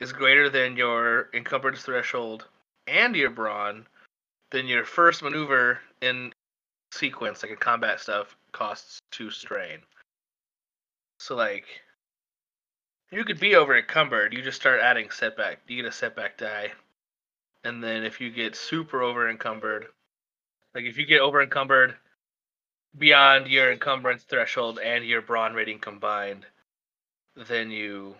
[0.00, 2.46] is greater than your encumbrance threshold
[2.86, 3.86] and your brawn,
[4.50, 6.32] then your first maneuver in
[6.92, 9.78] sequence, like in combat stuff, costs two strain.
[11.18, 11.66] So like
[13.10, 15.58] you could be over encumbered, you just start adding setback.
[15.66, 16.72] You get a setback die.
[17.64, 19.86] And then if you get super over encumbered,
[20.74, 21.96] like if you get over encumbered
[22.96, 26.44] beyond your encumbrance threshold and your brawn rating combined,
[27.48, 28.14] then you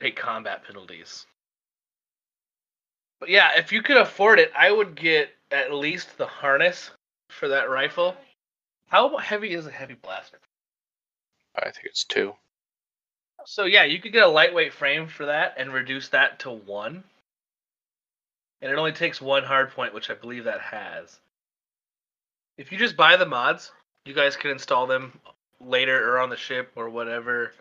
[0.00, 1.26] take combat penalties.
[3.18, 6.90] But yeah, if you could afford it, I would get at least the harness
[7.28, 8.16] for that rifle.
[8.88, 10.38] How heavy is a heavy blaster?
[11.56, 12.34] I think it's two.
[13.44, 17.04] So yeah, you could get a lightweight frame for that and reduce that to one.
[18.62, 21.18] And it only takes one hard point, which I believe that has.
[22.58, 23.72] If you just buy the mods,
[24.04, 25.18] you guys can install them
[25.60, 27.52] later or on the ship or whatever.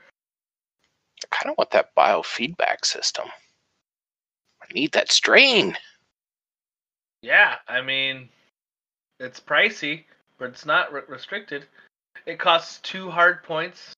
[1.23, 3.27] I kind of want that biofeedback system.
[4.61, 5.77] I need that strain.
[7.21, 8.29] Yeah, I mean,
[9.19, 10.05] it's pricey,
[10.37, 11.65] but it's not re- restricted.
[12.25, 13.93] It costs two hard points.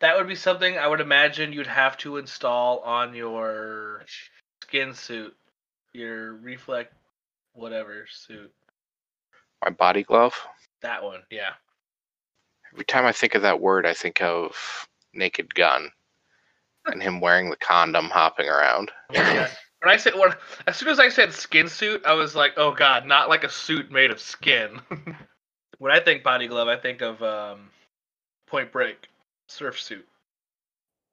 [0.00, 4.04] That would be something I would imagine you'd have to install on your
[4.62, 5.34] skin suit,
[5.92, 6.92] your reflect,
[7.54, 8.52] whatever suit.
[9.64, 10.34] My body glove.
[10.82, 11.52] That one, yeah.
[12.72, 15.90] Every time I think of that word, I think of Naked Gun
[16.86, 18.90] and him wearing the condom hopping around.
[19.12, 19.48] yeah.
[19.82, 20.32] When I said when,
[20.66, 23.48] as soon as I said skin suit, I was like, oh god, not like a
[23.48, 24.80] suit made of skin.
[25.78, 27.70] when I think body glove, I think of um,
[28.46, 29.08] Point Break
[29.46, 30.06] surf suit.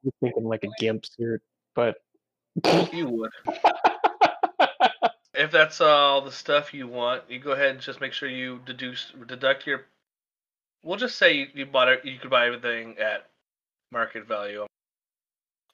[0.04, 1.42] I'm thinking like a gimp suit,
[1.76, 1.96] but
[2.94, 3.32] You would.
[5.38, 8.60] if that's all the stuff you want, you go ahead and just make sure you
[8.66, 9.86] deduce deduct your.
[10.84, 12.06] We'll just say you, you bought it.
[12.06, 13.28] You could buy everything at
[13.92, 14.66] market value.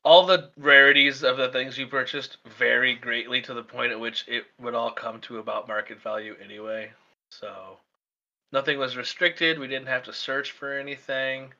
[0.04, 4.26] All the rarities of the things you purchased vary greatly to the point at which
[4.28, 6.92] it would all come to about market value anyway.
[7.30, 7.78] So
[8.52, 9.60] nothing was restricted.
[9.60, 11.54] We didn't have to search for anything.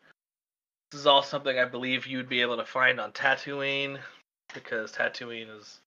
[0.92, 4.00] This is all something I believe you'd be able to find on Tatooine
[4.54, 5.80] because Tatooine is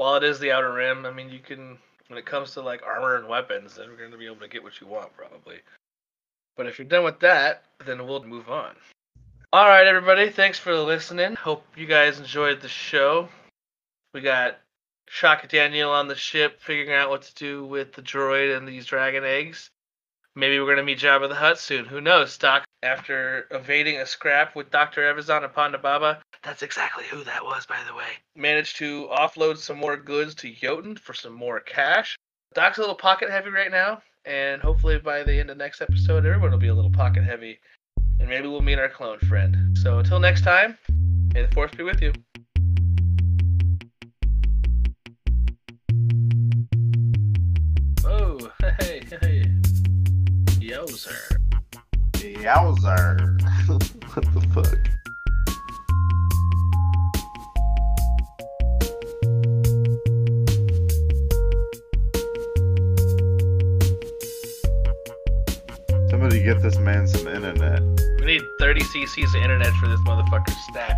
[0.00, 1.76] while it is the outer rim, I mean you can
[2.08, 4.62] when it comes to like armor and weapons, then we're gonna be able to get
[4.62, 5.58] what you want probably.
[6.56, 8.74] But if you're done with that, then we'll move on.
[9.52, 10.30] All right, everybody.
[10.30, 11.34] Thanks for listening.
[11.34, 13.28] Hope you guys enjoyed the show.
[14.14, 14.58] We got
[15.06, 18.86] Shak Daniel on the ship figuring out what to do with the droid and these
[18.86, 19.68] dragon eggs.
[20.34, 21.84] Maybe we're going to meet Jabba the Hutt soon.
[21.84, 22.64] Who knows, Doc?
[22.82, 25.02] After evading a scrap with Dr.
[25.02, 28.06] Evazan and Ponda Baba, that's exactly who that was, by the way.
[28.34, 32.18] Managed to offload some more goods to Jotun for some more cash.
[32.54, 36.24] Doc's a little pocket heavy right now, and hopefully by the end of next episode,
[36.24, 37.60] everyone will be a little pocket heavy.
[38.18, 39.76] And maybe we'll meet our clone friend.
[39.78, 40.78] So until next time,
[41.34, 42.12] may the force be with you.
[48.04, 49.44] Oh, hey, hey.
[50.58, 51.36] Yowzer.
[52.14, 53.40] Yowzer.
[54.14, 54.99] what the fuck?
[66.30, 67.82] Somebody get this man some internet.
[68.20, 70.96] We need 30 cc's of internet for this motherfucker stat.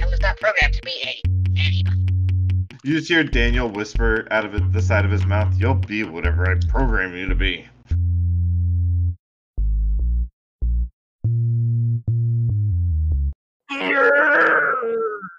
[0.00, 1.20] I was not programmed to be a
[1.60, 2.00] anybody.
[2.82, 6.50] You just hear Daniel whisper out of the side of his mouth, "You'll be whatever
[6.50, 7.66] I program you to be."